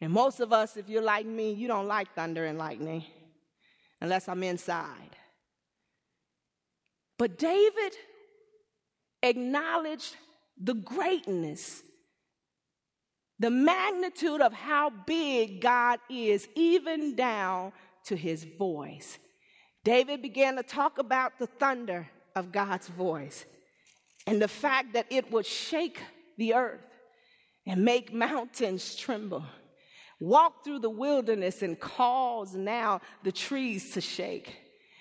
And 0.00 0.12
most 0.12 0.40
of 0.40 0.52
us, 0.52 0.76
if 0.76 0.88
you're 0.88 1.02
like 1.02 1.26
me, 1.26 1.52
you 1.52 1.68
don't 1.68 1.86
like 1.86 2.14
thunder 2.14 2.46
and 2.46 2.58
lightning 2.58 3.04
unless 4.00 4.28
I'm 4.28 4.42
inside. 4.42 5.16
But 7.18 7.38
David 7.38 7.92
acknowledged 9.22 10.16
the 10.56 10.74
greatness, 10.74 11.82
the 13.38 13.50
magnitude 13.50 14.40
of 14.40 14.54
how 14.54 14.90
big 14.90 15.60
God 15.60 16.00
is, 16.08 16.48
even 16.54 17.14
down 17.14 17.72
to 18.04 18.16
his 18.16 18.44
voice. 18.44 19.18
David 19.84 20.22
began 20.22 20.56
to 20.56 20.62
talk 20.62 20.98
about 20.98 21.38
the 21.38 21.46
thunder 21.46 22.08
of 22.34 22.52
God's 22.52 22.88
voice 22.88 23.44
and 24.26 24.40
the 24.40 24.48
fact 24.48 24.94
that 24.94 25.06
it 25.10 25.30
would 25.30 25.46
shake 25.46 26.00
the 26.38 26.54
earth 26.54 26.86
and 27.66 27.84
make 27.84 28.12
mountains 28.12 28.96
tremble 28.96 29.44
walked 30.20 30.64
through 30.64 30.78
the 30.80 30.90
wilderness 30.90 31.62
and 31.62 31.80
caused 31.80 32.54
now 32.54 33.00
the 33.22 33.32
trees 33.32 33.92
to 33.92 34.00
shake. 34.00 34.56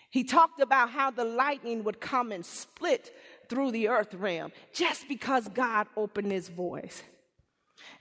He 0.09 0.23
talked 0.23 0.59
about 0.59 0.89
how 0.89 1.11
the 1.11 1.25
lightning 1.25 1.83
would 1.83 1.99
come 1.99 2.31
and 2.31 2.43
split 2.43 3.13
through 3.47 3.71
the 3.71 3.89
earth 3.89 4.13
realm 4.13 4.51
just 4.73 5.07
because 5.07 5.47
God 5.49 5.87
opened 5.95 6.31
his 6.31 6.49
voice. 6.49 7.03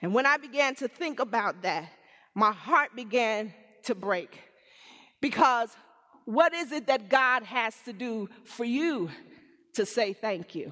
And 0.01 0.13
when 0.13 0.25
I 0.25 0.37
began 0.37 0.75
to 0.75 0.87
think 0.87 1.19
about 1.19 1.61
that, 1.61 1.91
my 2.33 2.51
heart 2.51 2.95
began 2.95 3.53
to 3.83 3.95
break 3.95 4.39
because 5.21 5.69
what 6.25 6.53
is 6.53 6.71
it 6.71 6.87
that 6.87 7.09
God 7.09 7.43
has 7.43 7.75
to 7.85 7.93
do 7.93 8.29
for 8.43 8.63
you 8.63 9.09
to 9.73 9.85
say 9.85 10.13
thank 10.13 10.55
you? 10.55 10.71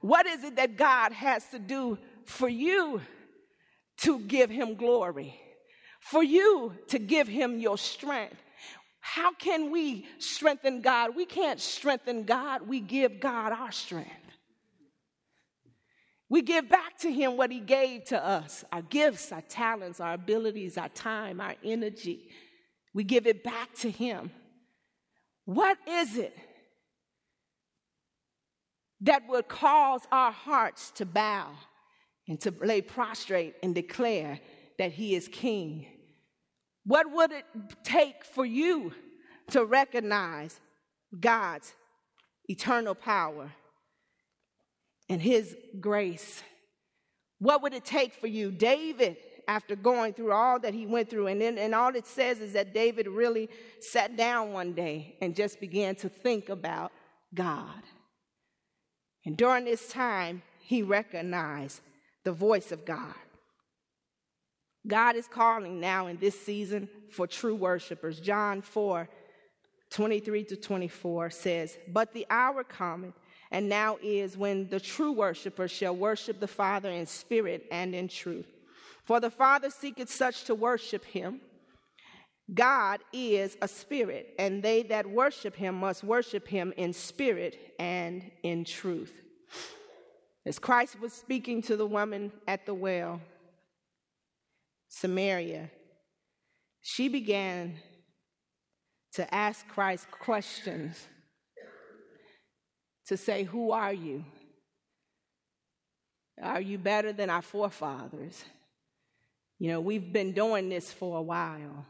What 0.00 0.26
is 0.26 0.44
it 0.44 0.56
that 0.56 0.76
God 0.76 1.12
has 1.12 1.46
to 1.48 1.58
do 1.58 1.98
for 2.24 2.48
you 2.48 3.00
to 3.98 4.20
give 4.20 4.50
him 4.50 4.74
glory, 4.74 5.38
for 6.00 6.22
you 6.22 6.74
to 6.88 6.98
give 6.98 7.28
him 7.28 7.58
your 7.58 7.78
strength. 7.78 8.36
How 9.00 9.32
can 9.32 9.70
we 9.70 10.06
strengthen 10.18 10.80
God? 10.80 11.14
We 11.14 11.26
can't 11.26 11.60
strengthen 11.60 12.24
God, 12.24 12.66
we 12.68 12.80
give 12.80 13.20
God 13.20 13.52
our 13.52 13.72
strength. 13.72 14.10
We 16.28 16.42
give 16.42 16.68
back 16.68 16.98
to 16.98 17.12
him 17.12 17.36
what 17.36 17.52
he 17.52 17.60
gave 17.60 18.06
to 18.06 18.24
us 18.24 18.64
our 18.72 18.82
gifts, 18.82 19.30
our 19.30 19.42
talents, 19.42 20.00
our 20.00 20.14
abilities, 20.14 20.76
our 20.76 20.88
time, 20.88 21.40
our 21.40 21.54
energy. 21.62 22.28
We 22.92 23.04
give 23.04 23.26
it 23.26 23.44
back 23.44 23.74
to 23.76 23.90
him. 23.90 24.30
What 25.44 25.78
is 25.88 26.16
it 26.16 26.36
that 29.02 29.28
would 29.28 29.46
cause 29.46 30.00
our 30.10 30.32
hearts 30.32 30.90
to 30.92 31.06
bow? 31.06 31.50
And 32.28 32.40
to 32.40 32.52
lay 32.60 32.80
prostrate 32.80 33.54
and 33.62 33.74
declare 33.74 34.40
that 34.78 34.92
he 34.92 35.14
is 35.14 35.28
king. 35.28 35.86
What 36.84 37.10
would 37.10 37.32
it 37.32 37.44
take 37.82 38.24
for 38.24 38.44
you 38.44 38.92
to 39.50 39.64
recognize 39.64 40.60
God's 41.18 41.72
eternal 42.48 42.94
power 42.94 43.52
and 45.08 45.20
his 45.20 45.56
grace? 45.80 46.42
What 47.38 47.62
would 47.62 47.74
it 47.74 47.84
take 47.84 48.14
for 48.14 48.26
you? 48.26 48.50
David, 48.50 49.16
after 49.48 49.76
going 49.76 50.14
through 50.14 50.32
all 50.32 50.58
that 50.60 50.74
he 50.74 50.86
went 50.86 51.10
through, 51.10 51.28
and 51.28 51.40
then 51.40 51.58
and 51.58 51.74
all 51.74 51.94
it 51.94 52.06
says 52.06 52.40
is 52.40 52.52
that 52.54 52.74
David 52.74 53.06
really 53.06 53.48
sat 53.80 54.16
down 54.16 54.52
one 54.52 54.72
day 54.72 55.16
and 55.20 55.36
just 55.36 55.60
began 55.60 55.94
to 55.96 56.08
think 56.08 56.48
about 56.48 56.92
God. 57.34 57.82
And 59.24 59.36
during 59.36 59.64
this 59.64 59.88
time, 59.88 60.42
he 60.60 60.82
recognized 60.82 61.80
the 62.26 62.32
voice 62.32 62.72
of 62.72 62.84
God. 62.84 63.14
God 64.84 65.14
is 65.14 65.28
calling 65.28 65.78
now 65.78 66.08
in 66.08 66.16
this 66.16 66.38
season 66.38 66.88
for 67.08 67.28
true 67.28 67.54
worshipers. 67.54 68.20
John 68.20 68.60
4 68.60 69.08
23 69.90 70.44
to 70.44 70.56
24 70.56 71.30
says, 71.30 71.78
But 71.86 72.12
the 72.12 72.26
hour 72.28 72.64
cometh, 72.64 73.14
and 73.52 73.68
now 73.68 73.98
is 74.02 74.36
when 74.36 74.68
the 74.68 74.80
true 74.80 75.12
worshipers 75.12 75.70
shall 75.70 75.94
worship 75.94 76.40
the 76.40 76.48
Father 76.48 76.90
in 76.90 77.06
spirit 77.06 77.64
and 77.70 77.94
in 77.94 78.08
truth. 78.08 78.48
For 79.04 79.20
the 79.20 79.30
Father 79.30 79.70
seeketh 79.70 80.10
such 80.10 80.42
to 80.44 80.56
worship 80.56 81.04
him. 81.04 81.40
God 82.52 82.98
is 83.12 83.56
a 83.62 83.68
spirit, 83.68 84.34
and 84.40 84.64
they 84.64 84.82
that 84.84 85.08
worship 85.08 85.54
him 85.54 85.76
must 85.76 86.02
worship 86.02 86.48
him 86.48 86.74
in 86.76 86.92
spirit 86.92 87.74
and 87.78 88.28
in 88.42 88.64
truth. 88.64 89.12
As 90.46 90.60
Christ 90.60 91.00
was 91.00 91.12
speaking 91.12 91.60
to 91.62 91.76
the 91.76 91.86
woman 91.86 92.30
at 92.46 92.66
the 92.66 92.74
well, 92.74 93.20
Samaria, 94.88 95.68
she 96.80 97.08
began 97.08 97.74
to 99.14 99.34
ask 99.34 99.66
Christ 99.66 100.08
questions, 100.08 101.08
to 103.08 103.16
say, 103.16 103.42
Who 103.42 103.72
are 103.72 103.92
you? 103.92 104.24
Are 106.40 106.60
you 106.60 106.78
better 106.78 107.12
than 107.12 107.28
our 107.28 107.42
forefathers? 107.42 108.44
You 109.58 109.72
know, 109.72 109.80
we've 109.80 110.12
been 110.12 110.32
doing 110.32 110.68
this 110.68 110.92
for 110.92 111.18
a 111.18 111.22
while. 111.22 111.86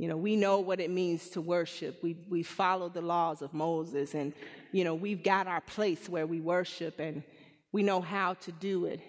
You 0.00 0.08
know, 0.08 0.16
we 0.16 0.34
know 0.34 0.60
what 0.60 0.80
it 0.80 0.90
means 0.90 1.28
to 1.28 1.42
worship. 1.42 2.02
We 2.02 2.16
we 2.26 2.42
followed 2.42 2.94
the 2.94 3.02
laws 3.02 3.42
of 3.42 3.52
Moses, 3.52 4.14
and 4.14 4.32
you 4.72 4.82
know, 4.82 4.94
we've 4.94 5.22
got 5.22 5.46
our 5.46 5.60
place 5.60 6.08
where 6.08 6.26
we 6.26 6.40
worship, 6.40 6.98
and 6.98 7.22
we 7.70 7.82
know 7.82 8.00
how 8.00 8.32
to 8.32 8.50
do 8.50 8.86
it. 8.86 9.02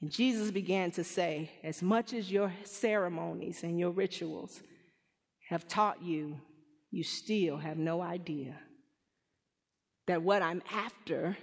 And 0.00 0.08
Jesus 0.08 0.52
began 0.52 0.92
to 0.92 1.02
say, 1.02 1.50
as 1.64 1.82
much 1.82 2.12
as 2.12 2.30
your 2.30 2.52
ceremonies 2.62 3.64
and 3.64 3.76
your 3.76 3.90
rituals 3.90 4.62
have 5.48 5.66
taught 5.66 6.00
you, 6.00 6.40
you 6.92 7.02
still 7.02 7.56
have 7.56 7.76
no 7.76 8.02
idea 8.02 8.54
that 10.06 10.22
what 10.22 10.42
I'm 10.42 10.62
after 10.72 11.36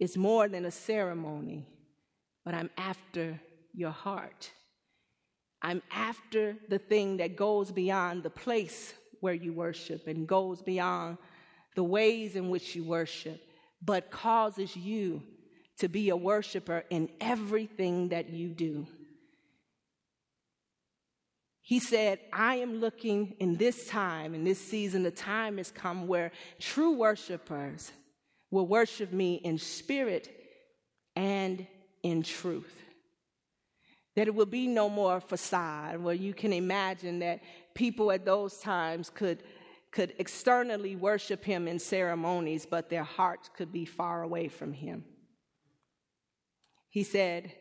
is 0.00 0.16
more 0.16 0.48
than 0.48 0.64
a 0.64 0.70
ceremony, 0.70 1.66
but 2.42 2.54
I'm 2.54 2.70
after 2.78 3.38
your 3.74 3.90
heart. 3.90 4.50
I'm 5.66 5.82
after 5.90 6.56
the 6.68 6.78
thing 6.78 7.16
that 7.16 7.34
goes 7.34 7.72
beyond 7.72 8.22
the 8.22 8.30
place 8.30 8.94
where 9.18 9.34
you 9.34 9.52
worship 9.52 10.06
and 10.06 10.24
goes 10.24 10.62
beyond 10.62 11.18
the 11.74 11.82
ways 11.82 12.36
in 12.36 12.50
which 12.50 12.76
you 12.76 12.84
worship, 12.84 13.42
but 13.82 14.12
causes 14.12 14.76
you 14.76 15.24
to 15.78 15.88
be 15.88 16.10
a 16.10 16.16
worshiper 16.16 16.84
in 16.88 17.08
everything 17.20 18.10
that 18.10 18.30
you 18.30 18.50
do. 18.50 18.86
He 21.62 21.80
said, 21.80 22.20
I 22.32 22.56
am 22.56 22.76
looking 22.76 23.34
in 23.40 23.56
this 23.56 23.88
time, 23.88 24.36
in 24.36 24.44
this 24.44 24.60
season, 24.60 25.02
the 25.02 25.10
time 25.10 25.56
has 25.56 25.72
come 25.72 26.06
where 26.06 26.30
true 26.60 26.92
worshipers 26.92 27.90
will 28.52 28.68
worship 28.68 29.12
me 29.12 29.34
in 29.34 29.58
spirit 29.58 30.32
and 31.16 31.66
in 32.04 32.22
truth. 32.22 32.85
That 34.16 34.26
it 34.26 34.34
will 34.34 34.46
be 34.46 34.66
no 34.66 34.88
more 34.88 35.20
facade, 35.20 36.02
where 36.02 36.14
you 36.14 36.34
can 36.34 36.52
imagine 36.52 37.20
that 37.20 37.42
people 37.74 38.10
at 38.10 38.24
those 38.24 38.58
times 38.58 39.10
could, 39.10 39.42
could 39.92 40.14
externally 40.18 40.96
worship 40.96 41.44
him 41.44 41.68
in 41.68 41.78
ceremonies, 41.78 42.66
but 42.66 42.90
their 42.90 43.04
hearts 43.04 43.50
could 43.54 43.72
be 43.72 43.84
far 43.84 44.22
away 44.22 44.48
from 44.48 44.72
him. 44.72 45.04
He 46.88 47.04
said, 47.04 47.52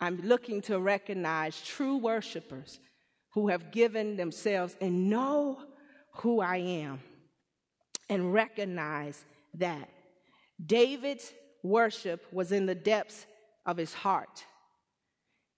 I'm 0.00 0.20
looking 0.22 0.62
to 0.62 0.80
recognize 0.80 1.60
true 1.62 1.98
worshipers 1.98 2.80
who 3.34 3.48
have 3.48 3.70
given 3.70 4.16
themselves 4.16 4.76
and 4.80 5.10
know 5.10 5.58
who 6.14 6.40
I 6.40 6.56
am 6.56 7.00
and 8.08 8.32
recognize 8.32 9.24
that. 9.54 9.88
David's 10.64 11.32
worship 11.62 12.24
was 12.32 12.52
in 12.52 12.66
the 12.66 12.74
depths 12.74 13.26
of 13.66 13.76
his 13.76 13.92
heart, 13.92 14.44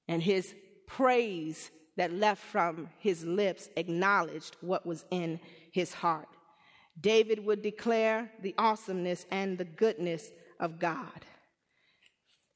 and 0.09 0.23
his 0.23 0.55
praise 0.87 1.71
that 1.97 2.13
left 2.13 2.43
from 2.43 2.89
his 2.99 3.25
lips 3.25 3.69
acknowledged 3.77 4.57
what 4.61 4.87
was 4.87 5.05
in 5.11 5.41
his 5.73 5.95
heart. 5.95 6.29
David 7.01 7.45
would 7.45 7.63
declare 7.63 8.31
the 8.43 8.55
awesomeness 8.57 9.27
and 9.31 9.59
the 9.59 9.65
goodness 9.65 10.31
of 10.61 10.79
God, 10.79 11.27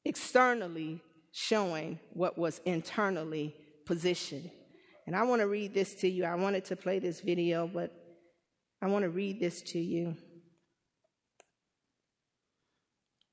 externally 0.04 1.02
showing 1.32 1.98
what 2.12 2.38
was 2.38 2.60
internally 2.64 3.54
positioned. 3.86 4.50
And 5.06 5.16
I 5.16 5.22
want 5.24 5.40
to 5.40 5.48
read 5.48 5.74
this 5.74 5.94
to 5.96 6.08
you. 6.08 6.24
I 6.24 6.34
wanted 6.36 6.64
to 6.66 6.76
play 6.76 6.98
this 6.98 7.20
video, 7.20 7.66
but 7.66 7.92
I 8.82 8.86
want 8.86 9.02
to 9.02 9.10
read 9.10 9.40
this 9.40 9.60
to 9.62 9.78
you. 9.78 10.16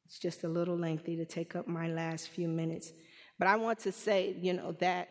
It's 0.06 0.20
just 0.20 0.44
a 0.44 0.50
little 0.50 0.78
lengthy 0.78 1.18
to 1.18 1.26
take 1.26 1.56
up 1.56 1.68
my 1.68 1.88
last 1.88 2.30
few 2.30 2.48
minutes. 2.48 2.92
But 3.39 3.47
I 3.47 3.56
want 3.56 3.80
to 3.80 3.91
say, 3.91 4.36
you 4.41 4.54
know, 4.54 4.71
that 4.80 5.10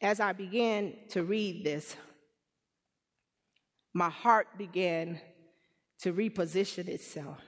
as 0.00 0.20
I 0.20 0.32
began 0.32 0.94
to 1.10 1.22
read 1.22 1.64
this, 1.64 1.96
my 3.92 4.08
heart 4.08 4.46
began 4.56 5.20
to 6.00 6.12
reposition 6.12 6.88
itself. 6.88 7.38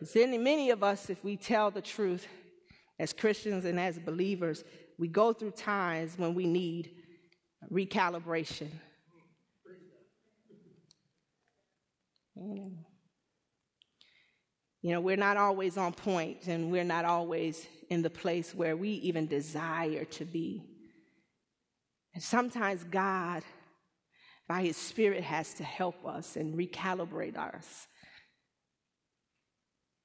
Because 0.00 0.16
many 0.16 0.70
of 0.70 0.82
us, 0.82 1.10
if 1.10 1.22
we 1.22 1.36
tell 1.36 1.70
the 1.70 1.82
truth 1.82 2.26
as 2.98 3.12
Christians 3.12 3.64
and 3.64 3.78
as 3.78 3.98
believers, 3.98 4.64
we 4.98 5.08
go 5.08 5.32
through 5.32 5.52
times 5.52 6.14
when 6.16 6.34
we 6.34 6.46
need 6.46 6.90
recalibration. 7.70 8.68
You 14.82 14.90
know, 14.90 15.00
we're 15.00 15.16
not 15.16 15.36
always 15.36 15.76
on 15.76 15.92
point 15.92 16.48
and 16.48 16.70
we're 16.72 16.82
not 16.82 17.04
always 17.04 17.66
in 17.88 18.02
the 18.02 18.10
place 18.10 18.52
where 18.52 18.76
we 18.76 18.90
even 18.90 19.28
desire 19.28 20.04
to 20.04 20.24
be. 20.24 20.64
And 22.14 22.22
sometimes 22.22 22.82
God, 22.84 23.44
by 24.48 24.62
His 24.62 24.76
Spirit, 24.76 25.22
has 25.22 25.54
to 25.54 25.64
help 25.64 26.04
us 26.04 26.36
and 26.36 26.58
recalibrate 26.58 27.36
us. 27.36 27.86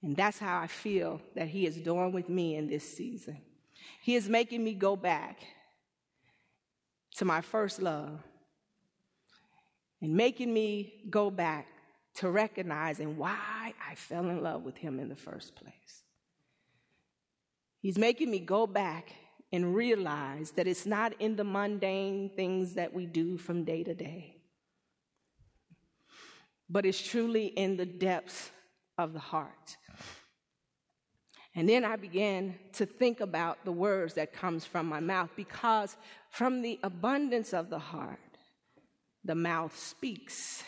And 0.04 0.16
that's 0.16 0.38
how 0.38 0.60
I 0.60 0.68
feel 0.68 1.22
that 1.36 1.48
He 1.48 1.66
is 1.66 1.78
doing 1.78 2.12
with 2.12 2.30
me 2.30 2.56
in 2.56 2.68
this 2.68 2.88
season. 2.96 3.42
He 4.04 4.16
is 4.16 4.30
making 4.30 4.64
me 4.64 4.76
go 4.76 4.96
back 4.96 5.40
to 7.16 7.26
my 7.26 7.42
first 7.42 7.82
love 7.82 8.20
and 10.02 10.14
making 10.14 10.54
me 10.54 11.06
go 11.10 11.32
back 11.32 11.68
to 12.18 12.30
recognizing 12.30 13.18
why 13.18 13.74
I 13.90 13.96
fell 13.96 14.30
in 14.30 14.42
love 14.42 14.64
with 14.64 14.78
him 14.78 15.00
in 15.00 15.08
the 15.08 15.16
first 15.16 15.56
place. 15.56 16.04
He's 17.80 17.98
making 17.98 18.32
me 18.32 18.40
go 18.40 18.66
back 18.66 19.14
and 19.54 19.76
realize 19.76 20.52
that 20.52 20.68
it's 20.68 20.86
not 20.86 21.14
in 21.20 21.36
the 21.36 21.44
mundane 21.44 22.32
things 22.36 22.74
that 22.74 22.94
we 22.94 23.06
do 23.06 23.38
from 23.38 23.64
day 23.64 23.84
to 23.84 23.94
day, 23.94 24.36
but 26.70 26.86
it's 26.86 27.02
truly 27.02 27.46
in 27.46 27.78
the 27.78 27.86
depths 27.86 28.52
of 28.98 29.14
the 29.14 29.20
heart. 29.20 29.78
And 31.54 31.70
then 31.70 31.86
I 31.86 31.96
began 31.96 32.56
to 32.74 32.86
think 32.86 33.20
about 33.20 33.64
the 33.64 33.72
words 33.72 34.16
that 34.16 34.34
comes 34.34 34.66
from 34.66 34.88
my 34.88 35.00
mouth 35.00 35.30
because 35.36 35.96
from 36.30 36.62
the 36.62 36.80
abundance 36.84 37.54
of 37.54 37.70
the 37.70 37.80
heart, 37.80 38.20
the 39.24 39.36
mouth 39.36 39.78
speaks. 39.78 40.64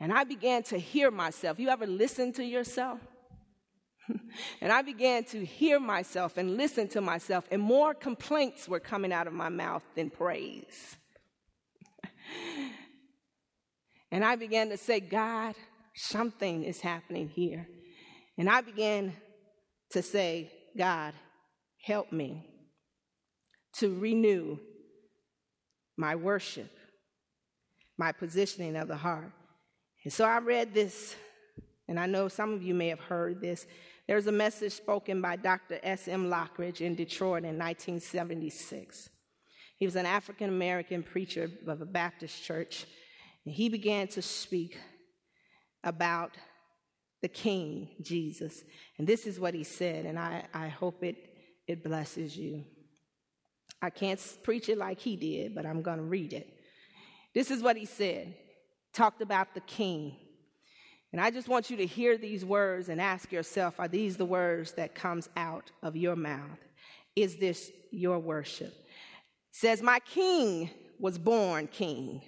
And 0.00 0.12
I 0.12 0.24
began 0.24 0.62
to 0.64 0.78
hear 0.78 1.10
myself. 1.10 1.58
You 1.58 1.70
ever 1.70 1.86
listen 1.86 2.32
to 2.34 2.44
yourself? 2.44 3.00
and 4.60 4.72
I 4.72 4.82
began 4.82 5.24
to 5.24 5.44
hear 5.44 5.80
myself 5.80 6.36
and 6.36 6.56
listen 6.56 6.88
to 6.88 7.00
myself, 7.00 7.46
and 7.50 7.62
more 7.62 7.94
complaints 7.94 8.68
were 8.68 8.80
coming 8.80 9.12
out 9.12 9.26
of 9.26 9.32
my 9.32 9.48
mouth 9.48 9.82
than 9.94 10.10
praise. 10.10 10.96
and 14.10 14.24
I 14.24 14.36
began 14.36 14.68
to 14.68 14.76
say, 14.76 15.00
God, 15.00 15.54
something 15.94 16.62
is 16.62 16.80
happening 16.80 17.28
here. 17.28 17.66
And 18.38 18.50
I 18.50 18.60
began 18.60 19.14
to 19.90 20.02
say, 20.02 20.52
God, 20.76 21.14
help 21.82 22.12
me 22.12 22.44
to 23.78 23.98
renew 23.98 24.58
my 25.96 26.14
worship, 26.14 26.70
my 27.96 28.12
positioning 28.12 28.76
of 28.76 28.88
the 28.88 28.96
heart. 28.96 29.32
And 30.06 30.12
so 30.12 30.24
I 30.24 30.38
read 30.38 30.72
this, 30.72 31.16
and 31.88 31.98
I 31.98 32.06
know 32.06 32.28
some 32.28 32.52
of 32.52 32.62
you 32.62 32.74
may 32.74 32.86
have 32.90 33.00
heard 33.00 33.40
this, 33.40 33.66
There's 34.06 34.28
a 34.28 34.32
message 34.32 34.72
spoken 34.72 35.20
by 35.20 35.34
Dr. 35.34 35.80
S.M. 35.82 36.30
Lockridge 36.30 36.80
in 36.80 36.94
Detroit 36.94 37.42
in 37.42 37.58
1976. 37.58 39.10
He 39.76 39.84
was 39.84 39.96
an 39.96 40.06
African 40.06 40.48
American 40.48 41.02
preacher 41.02 41.50
of 41.66 41.80
a 41.80 41.84
Baptist 41.84 42.40
church, 42.40 42.86
and 43.44 43.52
he 43.52 43.68
began 43.68 44.06
to 44.06 44.22
speak 44.22 44.78
about 45.82 46.36
the 47.20 47.26
King, 47.26 47.88
Jesus. 48.00 48.62
And 48.98 49.08
this 49.08 49.26
is 49.26 49.40
what 49.40 49.54
he 49.54 49.64
said, 49.64 50.06
and 50.06 50.20
I, 50.20 50.44
I 50.54 50.68
hope 50.68 51.02
it, 51.02 51.16
it 51.66 51.82
blesses 51.82 52.36
you. 52.36 52.62
I 53.82 53.90
can't 53.90 54.20
preach 54.44 54.68
it 54.68 54.78
like 54.78 55.00
he 55.00 55.16
did, 55.16 55.52
but 55.52 55.66
I'm 55.66 55.82
going 55.82 55.98
to 55.98 56.04
read 56.04 56.32
it. 56.32 56.46
This 57.34 57.50
is 57.50 57.60
what 57.60 57.76
he 57.76 57.86
said. 57.86 58.36
Talked 58.96 59.20
about 59.20 59.52
the 59.52 59.60
king. 59.60 60.16
And 61.12 61.20
I 61.20 61.30
just 61.30 61.48
want 61.48 61.68
you 61.68 61.76
to 61.76 61.86
hear 61.86 62.16
these 62.16 62.46
words 62.46 62.88
and 62.88 62.98
ask 62.98 63.30
yourself, 63.30 63.78
are 63.78 63.88
these 63.88 64.16
the 64.16 64.24
words 64.24 64.72
that 64.72 64.94
comes 64.94 65.28
out 65.36 65.70
of 65.82 65.96
your 65.96 66.16
mouth? 66.16 66.58
Is 67.14 67.36
this 67.36 67.70
your 67.90 68.18
worship? 68.18 68.72
says, 69.56 69.82
My 69.82 69.98
king 70.00 70.70
was 70.98 71.18
born 71.18 71.66
king. 71.66 72.22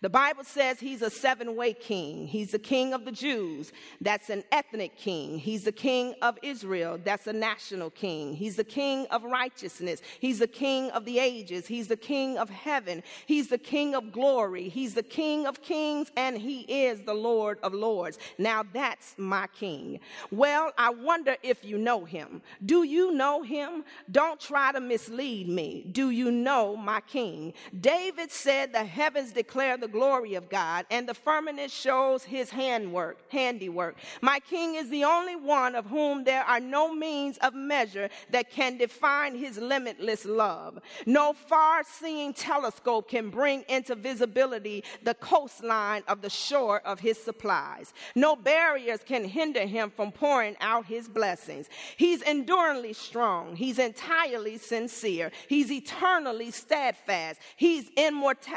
The 0.00 0.08
Bible 0.08 0.44
says 0.44 0.78
he's 0.78 1.02
a 1.02 1.10
seven 1.10 1.56
way 1.56 1.72
king. 1.72 2.28
He's 2.28 2.52
the 2.52 2.58
king 2.60 2.94
of 2.94 3.04
the 3.04 3.10
Jews. 3.10 3.72
That's 4.00 4.30
an 4.30 4.44
ethnic 4.52 4.96
king. 4.96 5.40
He's 5.40 5.64
the 5.64 5.72
king 5.72 6.14
of 6.22 6.38
Israel. 6.40 7.00
That's 7.02 7.26
a 7.26 7.32
national 7.32 7.90
king. 7.90 8.32
He's 8.34 8.54
the 8.54 8.62
king 8.62 9.08
of 9.10 9.24
righteousness. 9.24 10.00
He's 10.20 10.38
the 10.38 10.46
king 10.46 10.92
of 10.92 11.04
the 11.04 11.18
ages. 11.18 11.66
He's 11.66 11.88
the 11.88 11.96
king 11.96 12.38
of 12.38 12.48
heaven. 12.48 13.02
He's 13.26 13.48
the 13.48 13.58
king 13.58 13.96
of 13.96 14.12
glory. 14.12 14.68
He's 14.68 14.94
the 14.94 15.02
king 15.02 15.48
of 15.48 15.62
kings 15.62 16.12
and 16.16 16.38
he 16.38 16.60
is 16.60 17.02
the 17.02 17.14
Lord 17.14 17.58
of 17.64 17.74
lords. 17.74 18.20
Now 18.38 18.64
that's 18.72 19.16
my 19.18 19.48
king. 19.48 19.98
Well, 20.30 20.70
I 20.78 20.90
wonder 20.90 21.36
if 21.42 21.64
you 21.64 21.76
know 21.76 22.04
him. 22.04 22.40
Do 22.64 22.84
you 22.84 23.10
know 23.10 23.42
him? 23.42 23.82
Don't 24.12 24.38
try 24.38 24.70
to 24.70 24.80
mislead 24.80 25.48
me. 25.48 25.88
Do 25.90 26.10
you 26.10 26.30
know 26.30 26.76
my 26.76 27.00
king? 27.00 27.52
David 27.80 28.30
said 28.30 28.72
the 28.72 28.84
heavens 28.84 29.32
declare 29.32 29.76
the 29.76 29.87
the 29.88 29.98
glory 29.98 30.34
of 30.34 30.48
God, 30.48 30.86
and 30.90 31.08
the 31.08 31.14
firmament 31.14 31.70
shows 31.70 32.24
his 32.24 32.50
handwork, 32.50 33.18
handiwork. 33.30 33.96
My 34.20 34.40
king 34.40 34.74
is 34.74 34.90
the 34.90 35.04
only 35.04 35.36
one 35.36 35.74
of 35.74 35.86
whom 35.86 36.24
there 36.24 36.44
are 36.44 36.60
no 36.60 36.92
means 36.92 37.38
of 37.38 37.54
measure 37.54 38.10
that 38.30 38.50
can 38.50 38.76
define 38.76 39.34
his 39.34 39.58
limitless 39.58 40.24
love. 40.24 40.78
No 41.06 41.32
far 41.32 41.82
seeing 41.84 42.34
telescope 42.34 43.08
can 43.08 43.30
bring 43.30 43.64
into 43.68 43.94
visibility 43.94 44.84
the 45.02 45.14
coastline 45.14 46.02
of 46.06 46.20
the 46.20 46.30
shore 46.30 46.80
of 46.84 47.00
his 47.00 47.18
supplies. 47.22 47.94
No 48.14 48.36
barriers 48.36 49.00
can 49.04 49.24
hinder 49.24 49.66
him 49.66 49.90
from 49.90 50.12
pouring 50.12 50.56
out 50.60 50.86
his 50.86 51.08
blessings. 51.08 51.68
He's 51.96 52.22
enduringly 52.22 52.92
strong. 52.92 53.56
He's 53.56 53.78
entirely 53.78 54.58
sincere. 54.58 55.30
He's 55.48 55.72
eternally 55.72 56.50
steadfast. 56.50 57.40
He's, 57.56 57.90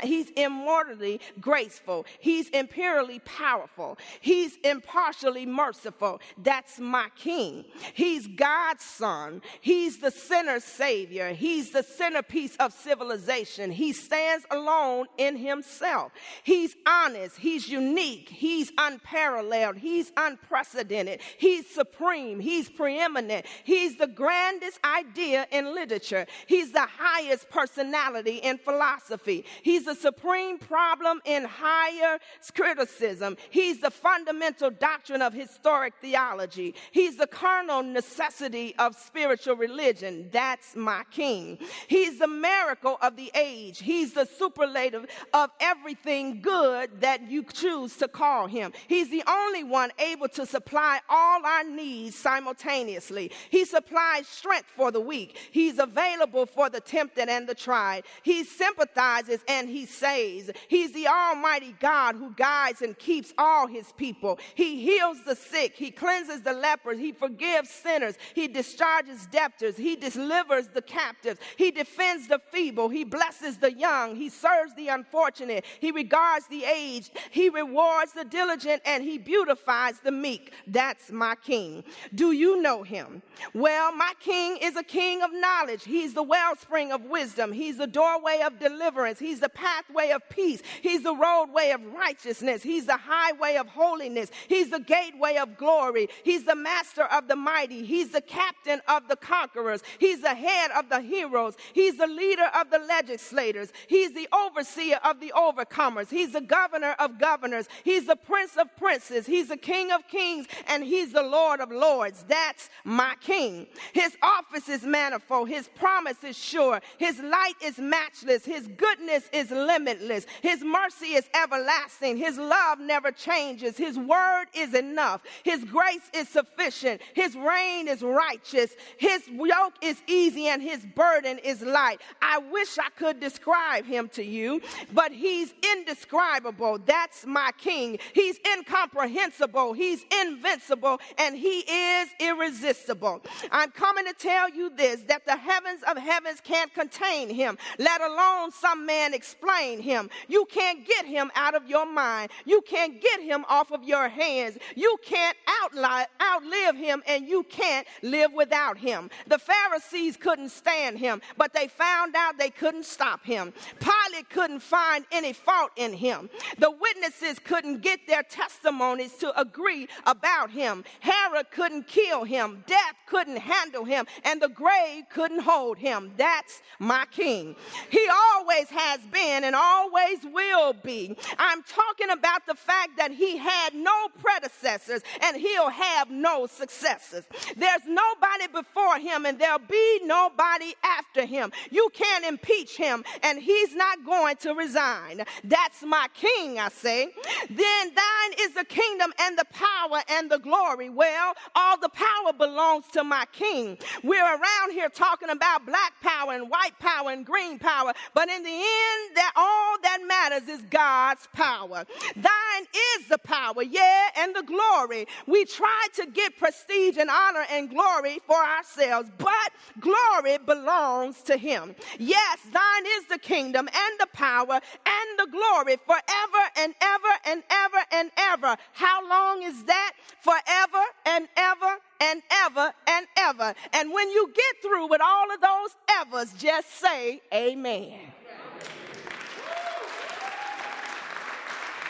he's 0.04 0.30
immortally 0.32 1.20
graceful. 1.39 2.05
He's 2.19 2.49
imperially 2.49 3.19
powerful. 3.19 3.97
He's 4.19 4.57
impartially 4.63 5.45
merciful. 5.45 6.21
That's 6.38 6.79
my 6.79 7.07
king. 7.15 7.65
He's 7.93 8.27
God's 8.27 8.84
son. 8.84 9.41
He's 9.60 9.97
the 9.99 10.12
sinner's 10.12 10.63
savior. 10.63 11.34
He's 11.34 11.71
the 11.71 11.84
centerpiece 11.84 12.55
of 12.57 12.73
civilization. 12.73 13.71
He 13.71 13.93
stands 13.93 14.45
alone 14.51 15.07
in 15.17 15.38
himself. 15.38 16.12
He's 16.43 16.75
honest. 16.86 17.38
He's 17.38 17.67
unique. 17.69 18.29
He's 18.29 18.71
unparalleled. 18.77 19.77
He's 19.77 20.12
unprecedented. 20.15 21.21
He's 21.38 21.67
supreme. 21.67 22.39
He's 22.39 22.69
preeminent. 22.69 23.45
He's 23.63 23.97
the 23.97 24.07
grandest 24.07 24.79
idea 24.84 25.47
in 25.51 25.73
literature. 25.73 26.25
He's 26.47 26.71
the 26.71 26.88
highest 26.97 27.49
personality 27.49 28.38
in 28.38 28.57
philosophy. 28.57 29.45
He's 29.63 29.86
the 29.86 29.95
supreme 29.95 30.57
problem 30.57 31.11
in 31.26 31.43
higher 31.43 32.19
criticism. 32.54 33.36
He's 33.50 33.82
the 33.82 33.91
fundamental 33.91 34.69
doctrine 34.69 35.21
of 35.21 35.34
historic 35.34 35.95
theology. 36.02 36.76
He's 36.91 37.17
the 37.17 37.28
carnal 37.28 37.82
necessity 37.84 38.76
of 38.78 38.95
spiritual 38.95 39.56
religion. 39.56 40.30
That's 40.32 40.76
my 40.76 41.04
king. 41.12 41.58
He's 41.88 42.19
the 42.19 42.28
miracle 42.28 42.97
of 43.02 43.15
the 43.15 43.32
age. 43.36 43.80
He's 43.80 44.13
the 44.13 44.26
superlative 44.26 45.08
of 45.34 45.50
everything 45.60 46.41
good 46.41 47.02
that 47.02 47.30
you 47.30 47.43
choose 47.43 47.95
to 47.97 48.08
call 48.08 48.47
him. 48.47 48.71
He's 48.88 49.10
the 49.10 49.24
only 49.28 49.63
one 49.63 49.91
able 50.00 50.28
to 50.30 50.45
supply 50.45 51.00
all 51.10 51.45
our 51.45 51.63
needs 51.63 52.15
simultaneously. 52.15 53.32
He 53.50 53.65
supplies 53.65 54.28
strength 54.28 54.69
for 54.76 54.91
the 54.91 55.02
weak. 55.02 55.38
He's 55.52 55.80
available 55.80 56.45
for 56.45 56.69
the 56.69 56.80
tempted 56.80 57.30
and 57.30 57.47
the 57.47 57.56
tried. 57.56 58.04
He 58.24 58.43
sympathizes 58.43 59.41
and 59.47 59.69
he 59.69 59.86
saves. 59.86 60.52
He's 60.67 60.93
the 60.93 61.01
the 61.02 61.08
Almighty 61.08 61.76
God 61.80 62.16
who 62.16 62.32
guides 62.34 62.82
and 62.82 62.98
keeps 62.98 63.34
all 63.38 63.66
his 63.68 63.92
people. 63.94 64.40
He 64.54 64.82
heals 64.82 65.24
the 65.26 65.36
sick, 65.36 65.76
he 65.76 65.90
cleanses 65.90 66.42
the 66.42 66.54
lepers, 66.54 67.00
he 67.00 67.12
forgives 67.12 67.70
sinners, 67.70 68.16
he 68.36 68.48
discharges 68.48 69.26
debtors, 69.28 69.78
he 69.78 69.96
delivers 69.96 70.68
the 70.68 70.82
captives, 70.82 71.40
he 71.58 71.72
defends 71.72 72.28
the 72.28 72.40
feeble, 72.52 72.90
he 72.90 73.04
blesses 73.04 73.58
the 73.58 73.74
young, 73.74 74.16
he 74.16 74.30
serves 74.30 74.76
the 74.76 74.90
unfortunate, 74.90 75.66
he 75.80 75.92
regards 75.92 76.48
the 76.48 76.66
aged, 76.66 77.12
he 77.32 77.50
rewards 77.50 78.14
the 78.14 78.26
diligent, 78.26 78.82
and 78.86 79.04
he 79.04 79.18
beautifies 79.18 80.00
the 80.00 80.12
meek. 80.12 80.54
That's 80.68 81.12
my 81.12 81.36
king. 81.36 81.84
Do 82.14 82.32
you 82.32 82.62
know 82.62 82.84
him? 82.84 83.24
Well, 83.54 83.96
my 83.96 84.14
king 84.20 84.58
is 84.62 84.76
a 84.76 84.84
king 84.84 85.22
of 85.24 85.32
knowledge. 85.34 85.84
He's 85.84 86.14
the 86.14 86.24
wellspring 86.24 86.92
of 86.92 87.06
wisdom. 87.06 87.52
He's 87.52 87.78
the 87.78 87.88
doorway 87.88 88.42
of 88.46 88.60
deliverance. 88.60 89.18
He's 89.20 89.40
the 89.40 89.50
pathway 89.50 90.12
of 90.12 90.22
peace. 90.30 90.62
He's 90.91 91.04
the 91.04 91.15
roadway 91.15 91.71
of 91.71 91.82
righteousness. 91.93 92.62
He's 92.62 92.86
the 92.86 92.97
highway 92.97 93.56
of 93.56 93.69
holiness. 93.69 94.30
He's 94.49 94.71
the 94.71 94.82
gateway 94.82 95.38
of 95.38 95.56
glory. 95.56 96.10
He's 96.25 96.43
the 96.43 96.56
master 96.56 97.04
of 97.04 97.30
the 97.30 97.38
mighty. 97.38 97.86
He's 97.86 98.10
the 98.10 98.19
captain 98.19 98.82
of 98.89 99.08
the 99.08 99.15
conquerors. 99.15 99.84
He's 99.99 100.19
the 100.19 100.36
head 100.36 100.69
of 100.71 100.89
the 100.89 100.99
heroes. 100.99 101.56
He's 101.71 101.95
the 101.95 102.08
leader 102.08 102.49
of 102.54 102.69
the 102.71 102.80
legislators. 102.80 103.71
He's 103.88 104.13
the 104.13 104.27
overseer 104.34 104.99
of 105.06 105.21
the 105.21 105.32
overcomers. 105.34 106.10
He's 106.10 106.34
the 106.34 106.41
governor 106.41 106.93
of 106.99 107.17
governors. 107.17 107.69
He's 107.86 108.06
the 108.06 108.17
prince 108.17 108.58
of 108.58 108.75
princes. 108.75 109.25
He's 109.25 109.47
the 109.47 109.56
king 109.56 109.93
of 109.93 110.06
kings 110.10 110.47
and 110.67 110.84
he's 110.84 111.13
the 111.13 111.23
lord 111.23 111.62
of 111.62 111.71
lords. 111.71 112.25
That's 112.27 112.69
my 112.84 113.15
king. 113.21 113.67
His 113.93 114.17
office 114.21 114.67
is 114.67 114.84
manifold. 114.84 115.47
His 115.47 115.69
promise 115.69 116.21
is 116.21 116.38
sure. 116.38 116.82
His 116.97 117.17
light 117.19 117.56
is 117.63 117.80
matchless. 117.80 118.43
His 118.43 118.67
goodness 118.67 119.30
is 119.32 119.51
limitless. 119.51 120.25
His 120.41 120.62
mercy 120.62 120.81
is 121.13 121.30
everlasting. 121.34 122.17
His 122.17 122.38
love 122.38 122.80
never 122.80 123.12
changes. 123.12 123.78
His 123.78 123.98
word 123.98 124.46
is 124.54 124.74
enough. 124.74 125.22
His 125.44 125.63
grace 125.63 126.10
is 126.13 126.30
sufficient. 126.30 127.02
His 127.13 127.36
reign 127.36 127.88
is 127.88 128.02
righteous. 128.02 128.76
His 128.98 129.28
yoke 129.28 129.76
is 129.82 130.02
easy 130.08 130.48
and 130.48 130.62
his 130.62 130.86
burden 130.86 131.38
is 131.39 131.62
light. 131.62 132.02
I 132.22 132.39
wish 132.39 132.78
I 132.78 132.89
could 132.98 133.20
describe 133.20 133.86
him 133.86 134.10
to 134.10 134.24
you, 134.24 134.62
but 134.94 135.12
he's 135.12 135.54
indescribable. 135.76 136.80
That's 136.86 137.26
my 137.26 137.52
king. 137.58 138.00
He's 138.13 138.39
incomprehensible. 138.56 139.74
He's 139.74 140.06
invincible 140.22 141.00
and 141.17 141.36
he 141.36 141.60
is 141.60 142.10
irresistible. 142.20 143.22
I'm 143.52 143.72
coming 143.72 144.06
to 144.06 144.13
tell 144.13 144.50
you 144.50 144.72
this 144.76 145.02
that 145.08 145.26
the 145.26 145.36
heavens 145.36 145.82
of 145.88 145.98
heavens 145.98 146.41
can't 146.41 146.74
contain 146.74 147.30
him, 147.30 147.58
let 147.78 148.02
alone 148.02 148.52
some 148.52 148.86
man 148.86 149.13
explain 149.13 149.82
him. 149.82 150.10
You 150.28 150.46
can't 150.46 150.61
can't 150.62 150.86
get 150.86 151.06
him 151.06 151.32
out 151.36 151.56
of 151.56 151.67
your 151.67 151.86
mind. 151.86 152.32
You 152.45 152.62
can't 152.62 153.02
get 153.02 153.19
him 153.21 153.45
off 153.50 153.71
of 153.71 153.84
your 153.84 154.08
hands. 154.08 154.58
You 154.76 154.95
can't 155.04 155.36
outlive, 155.63 156.08
outlive 156.21 156.76
him, 156.76 157.02
and 157.08 157.28
you 157.28 157.43
can't 157.43 157.88
live 158.04 158.32
without 158.34 158.78
him. 158.78 159.10
The 159.28 159.39
Pharisees 159.39 160.17
couldn't 160.17 160.50
stand 160.50 161.00
him, 161.00 161.21
but 161.38 161.54
they 161.54 161.67
found 161.67 162.15
out 162.15 162.38
they 162.38 162.50
couldn't 162.50 162.86
stop 162.86 163.26
him. 163.26 163.54
Pilate 163.80 164.30
couldn't 164.30 164.62
find 164.62 165.06
any 165.12 165.34
fault 165.34 165.71
in 165.78 165.93
him. 165.93 166.30
The 166.60 166.71
witnesses 166.71 167.39
couldn't 167.39 167.82
get 167.82 168.08
their 168.08 168.24
testimonies 168.24 169.15
to 169.15 169.39
agree 169.39 169.88
about 170.06 170.52
him. 170.52 170.84
Herod 171.00 171.47
couldn't 171.52 171.88
kill 171.88 172.24
him. 172.24 172.63
Death 172.67 172.95
couldn't 173.12 173.39
handle 173.39 173.84
him, 173.84 174.07
and 174.24 174.41
the 174.41 174.47
grave 174.47 175.03
couldn't 175.14 175.41
hold 175.41 175.78
him. 175.78 176.12
That's 176.16 176.62
my 176.80 177.05
king. 177.12 177.57
He 177.89 178.07
always 178.09 178.70
has 178.70 179.01
been 179.12 179.43
and 179.43 179.53
always 179.53 180.20
will 180.24 180.72
be. 180.72 181.18
I'm 181.38 181.62
talking 181.64 182.09
about 182.09 182.45
the 182.47 182.55
fact 182.55 182.91
that 182.95 183.12
he 183.12 183.36
had 183.36 183.74
no 183.76 184.07
predecessors 184.22 185.01
and 185.22 185.36
he'll 185.36 185.70
have 185.70 186.09
no 186.09 186.47
successors. 186.47 187.26
There's 187.57 187.82
nobody 187.86 188.47
before 188.47 188.97
him 188.97 189.26
and 189.26 189.38
there'll 189.38 189.59
be 189.59 189.99
nobody 190.05 190.74
after 190.82 191.26
him. 191.26 191.51
You 191.70 191.89
can't 191.93 192.24
impeach 192.26 192.78
him 192.78 193.03
and 193.24 193.39
he's 193.39 193.76
not 193.76 194.05
going 194.05 194.38
to 194.38 194.53
resign. 194.53 195.26
That's 195.43 195.84
my 195.84 196.07
king, 196.14 196.59
I 196.59 196.70
say. 196.70 197.09
Then 197.49 197.93
thine 197.93 198.34
is 198.39 198.53
the 198.53 198.66
kingdom 198.66 199.12
and 199.20 199.38
the 199.38 199.45
power 199.51 200.01
and 200.09 200.32
the 200.32 200.39
glory. 200.39 200.89
Well, 200.89 201.34
all 201.55 201.78
the 201.78 201.89
power 201.89 202.32
belongs 202.38 202.86
to 202.93 203.01
my 203.04 203.26
king. 203.32 203.78
We're 204.04 204.24
around 204.24 204.72
here 204.72 204.89
talking 204.89 205.30
about 205.30 205.66
black 205.66 205.93
power 206.02 206.34
and 206.34 206.49
white 206.49 206.78
power 206.80 207.12
and 207.12 207.26
green 207.26 207.60
power, 207.60 207.93
but 208.14 208.30
in 208.30 208.43
the 208.43 208.49
end, 208.49 209.16
that 209.16 209.34
all 209.36 209.78
that 209.82 209.99
matters 210.08 210.47
is 210.47 210.62
God's 210.70 211.28
power. 211.34 211.86
Thine 212.16 212.66
is 212.97 213.08
the 213.08 213.18
power, 213.18 213.64
yeah, 213.64 214.10
and 214.18 214.36
the 214.36 214.43
glory. 214.43 215.08
We 215.28 215.45
try 215.45 215.88
to 215.95 216.06
get 216.08 216.38
prestige 216.38 216.97
and 216.97 217.10
honor 217.10 217.45
and 217.52 217.70
glory 217.70 218.20
for 218.26 218.38
ourselves, 218.38 219.10
but 219.18 219.52
glory 219.80 220.38
belongs 220.45 221.22
to 221.24 221.38
him. 221.38 221.76
Yes, 221.99 222.39
thine 222.52 222.86
is 222.97 223.06
the 223.08 223.20
kingdom 223.20 223.68
and 223.68 223.99
the 223.99 224.08
power 224.14 224.60
and 224.86 225.20
the 225.20 225.28
glory 225.32 225.78
forever 225.86 226.43
and 226.58 226.74
ever 226.82 227.14
and 227.26 227.43
ever 227.49 227.84
and 227.91 228.12
ever. 228.18 228.56
How 228.74 229.08
long 229.08 229.43
is 229.43 229.64
that? 229.66 229.93
Forever 230.22 230.84
and 231.06 231.28
ever 231.36 231.78
and 232.02 232.22
ever 232.45 232.74
and 232.88 233.08
ever. 233.18 233.54
And 233.74 233.93
when 233.93 234.10
you 234.10 234.32
get 234.36 234.62
through 234.62 234.88
with 234.88 235.02
all 235.02 235.32
of 235.34 235.39
those 235.39 235.76
evers, 236.02 236.34
just 236.34 236.80
say 236.80 237.22
amen. 237.34 237.99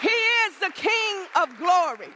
He 0.01 0.07
is 0.07 0.57
the 0.59 0.71
King 0.73 1.25
of 1.41 1.57
glory. 1.57 2.09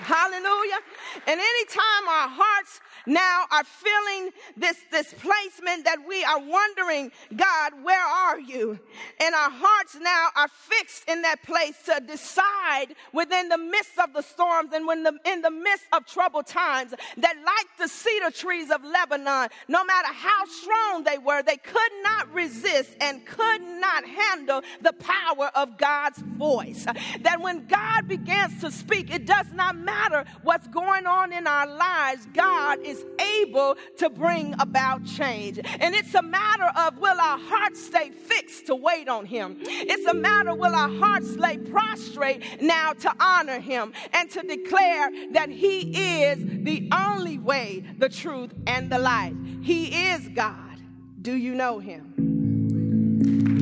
Hallelujah. 0.00 0.80
And 1.26 1.40
anytime 1.40 2.08
our 2.08 2.28
hearts 2.28 2.80
now 3.10 3.44
are 3.50 3.64
feeling 3.64 4.30
this, 4.56 4.78
displacement 4.90 5.84
that 5.84 5.98
we 6.06 6.22
are 6.24 6.40
wondering, 6.40 7.10
God, 7.36 7.72
where 7.82 8.04
are 8.04 8.38
you? 8.38 8.78
And 9.20 9.34
our 9.34 9.50
hearts 9.50 9.96
now 10.00 10.28
are 10.36 10.48
fixed 10.48 11.08
in 11.08 11.22
that 11.22 11.42
place 11.42 11.76
to 11.86 12.00
decide 12.06 12.94
within 13.12 13.48
the 13.48 13.58
midst 13.58 13.98
of 13.98 14.12
the 14.12 14.22
storms 14.22 14.70
and 14.72 14.86
when 14.86 15.02
the, 15.02 15.18
in 15.26 15.42
the 15.42 15.50
midst 15.50 15.86
of 15.92 16.06
troubled 16.06 16.46
times 16.46 16.94
that 17.16 17.36
like 17.44 17.66
the 17.78 17.88
cedar 17.88 18.30
trees 18.30 18.70
of 18.70 18.84
Lebanon, 18.84 19.48
no 19.68 19.84
matter 19.84 20.08
how 20.08 20.44
strong 20.46 21.04
they 21.04 21.18
were, 21.18 21.42
they 21.42 21.56
could 21.56 21.92
not 22.02 22.32
resist 22.32 22.96
and 23.00 23.24
could 23.26 23.62
not 23.62 24.04
handle 24.04 24.62
the 24.80 24.92
power 24.92 25.50
of 25.54 25.76
God's 25.76 26.18
voice. 26.18 26.86
That 27.22 27.40
when 27.40 27.66
God 27.66 28.08
begins 28.08 28.60
to 28.60 28.70
speak, 28.70 29.12
it 29.12 29.26
does 29.26 29.46
not 29.54 29.76
matter 29.76 30.24
what's 30.42 30.68
going 30.68 31.06
on 31.06 31.32
in 31.32 31.46
our 31.46 31.66
lives. 31.66 32.26
God 32.34 32.80
is 32.84 32.99
able 33.18 33.76
to 33.98 34.10
bring 34.10 34.54
about 34.58 35.04
change. 35.04 35.58
And 35.58 35.94
it's 35.94 36.14
a 36.14 36.22
matter 36.22 36.70
of 36.76 36.98
will 36.98 37.20
our 37.20 37.38
hearts 37.38 37.84
stay 37.84 38.10
fixed 38.10 38.66
to 38.66 38.74
wait 38.74 39.08
on 39.08 39.26
Him? 39.26 39.58
It's 39.60 40.06
a 40.06 40.14
matter 40.14 40.54
will 40.54 40.74
our 40.74 40.90
hearts 40.90 41.36
lay 41.36 41.58
prostrate 41.58 42.62
now 42.62 42.92
to 42.92 43.14
honor 43.20 43.60
Him 43.60 43.92
and 44.12 44.30
to 44.30 44.42
declare 44.42 45.10
that 45.32 45.48
He 45.48 46.22
is 46.22 46.38
the 46.64 46.88
only 46.92 47.38
way, 47.38 47.84
the 47.98 48.08
truth, 48.08 48.52
and 48.66 48.90
the 48.90 48.98
life. 48.98 49.34
He 49.62 50.10
is 50.10 50.28
God. 50.28 50.80
Do 51.20 51.34
you 51.34 51.54
know 51.54 51.78
Him? 51.78 53.59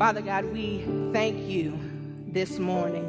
Father 0.00 0.22
God, 0.22 0.46
we 0.46 0.82
thank 1.12 1.46
you 1.46 1.78
this 2.28 2.58
morning. 2.58 3.06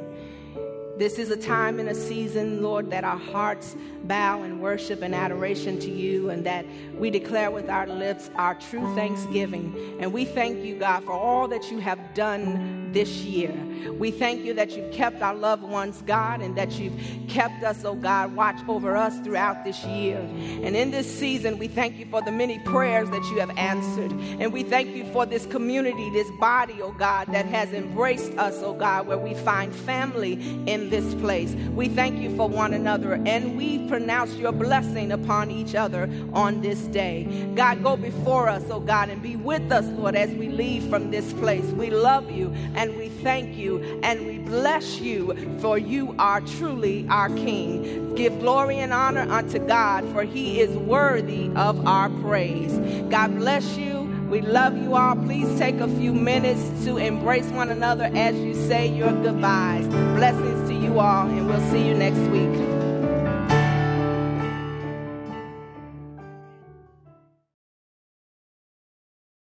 This 1.02 1.18
is 1.18 1.32
a 1.32 1.36
time 1.36 1.80
and 1.80 1.89
a 1.89 1.95
season, 1.95 2.62
Lord, 2.62 2.91
that 2.91 3.04
our 3.04 3.18
hearts 3.18 3.76
bow 4.04 4.43
in 4.43 4.60
worship 4.60 5.02
and 5.02 5.16
adoration 5.16 5.80
to 5.80 5.89
you, 5.89 6.30
and 6.30 6.45
that 6.45 6.64
we 6.95 7.10
declare 7.10 7.49
with 7.49 7.72
our 7.72 7.88
lips 7.88 8.30
our 8.36 8.54
true 8.54 8.93
thanksgiving. 8.93 9.97
And 9.99 10.14
we 10.14 10.26
thank 10.26 10.64
you, 10.64 10.78
God, 10.78 11.04
for 11.04 11.14
all 11.14 11.47
that 11.47 11.72
you 11.72 11.80
have 11.80 12.14
done 12.14 12.91
this 12.93 13.24
year. 13.24 13.52
We 13.97 14.12
thank 14.12 14.43
you 14.43 14.54
that 14.54 14.72
you've 14.72 14.91
kept 14.91 15.24
our 15.24 15.34
loved 15.34 15.64
ones, 15.64 16.04
God, 16.06 16.41
and 16.41 16.56
that 16.56 16.74
you've 16.74 16.93
kept 17.28 17.64
us, 17.64 17.84
oh 17.84 17.95
God, 17.95 18.36
watch 18.36 18.60
over 18.68 18.95
us 18.95 19.18
throughout 19.22 19.64
this 19.64 19.84
year. 19.86 20.20
And 20.20 20.76
in 20.76 20.91
this 20.91 21.12
season, 21.12 21.58
we 21.58 21.68
thank 21.68 21.97
you 21.97 22.06
for 22.08 22.22
the 22.22 22.32
many 22.32 22.60
prayers 22.60 23.10
that 23.10 23.24
you 23.32 23.39
have 23.39 23.49
answered. 23.58 24.12
And 24.39 24.54
we 24.54 24.62
thank 24.62 24.95
you 24.95 25.06
for 25.14 25.26
this 25.26 25.47
community, 25.47 26.12
this 26.12 26.30
body, 26.39 26.80
oh 26.82 26.91
God, 26.91 27.28
that 27.32 27.45
has 27.47 27.74
embraced 27.74 28.34
us, 28.34 28.62
oh 28.62 28.74
God, 28.74 29.08
where 29.08 29.18
we 29.18 29.34
find 29.34 29.74
family 29.74 30.34
in 30.68 30.91
this 30.92 31.16
place. 31.16 31.54
We 31.74 31.88
thank 31.89 32.20
you 32.20 32.36
for 32.36 32.48
one 32.48 32.74
another, 32.74 33.14
and 33.26 33.58
we 33.58 33.88
pronounce 33.88 34.36
your 34.36 34.52
blessing 34.52 35.12
upon 35.12 35.50
each 35.50 35.74
other 35.74 36.10
on 36.34 36.62
this 36.62 36.80
day. 36.82 37.24
God, 37.56 37.82
go 37.82 37.98
before 37.98 38.48
us, 38.50 38.64
oh 38.70 38.80
God, 38.80 39.10
and 39.10 39.22
be 39.22 39.36
with 39.36 39.72
us, 39.72 39.86
Lord, 39.86 40.16
as 40.16 40.30
we 40.32 40.50
leave 40.50 40.84
from 40.89 41.10
this 41.10 41.34
place. 41.34 41.66
We 41.66 41.89
love 41.89 42.30
you 42.30 42.54
and 42.76 42.96
we 42.98 43.10
thank 43.10 43.56
you 43.56 44.00
and 44.04 44.26
we 44.26 44.39
bless 44.39 45.00
you, 45.00 45.58
for 45.60 45.78
you 45.78 46.16
are 46.20 46.42
truly 46.42 47.08
our 47.10 47.30
King. 47.30 48.14
Give 48.16 48.38
glory 48.39 48.78
and 48.78 48.94
honor 48.94 49.30
unto 49.32 49.60
God, 49.60 50.06
for 50.12 50.24
he 50.24 50.60
is 50.60 50.76
worthy 50.78 51.50
of 51.56 51.86
our 51.88 52.10
praise. 52.22 52.78
God 53.10 53.36
bless 53.36 53.78
you. 53.78 54.02
We 54.30 54.42
love 54.42 54.78
you 54.78 54.96
all. 54.96 55.16
Please 55.16 55.60
take 55.60 55.76
a 55.82 55.88
few 56.00 56.14
minutes 56.14 56.86
to 56.86 56.96
embrace 56.98 57.48
one 57.48 57.70
another 57.70 58.10
as 58.16 58.34
you 58.36 58.54
say 58.54 58.88
your 58.88 59.12
goodbyes. 59.22 59.86
Blessings 59.88 60.70
you 60.92 61.00
all, 61.00 61.28
and 61.28 61.48
we'll 61.48 61.72
see 61.72 61.88
you 61.88 61.94
next 61.94 62.20
week. 62.32 62.80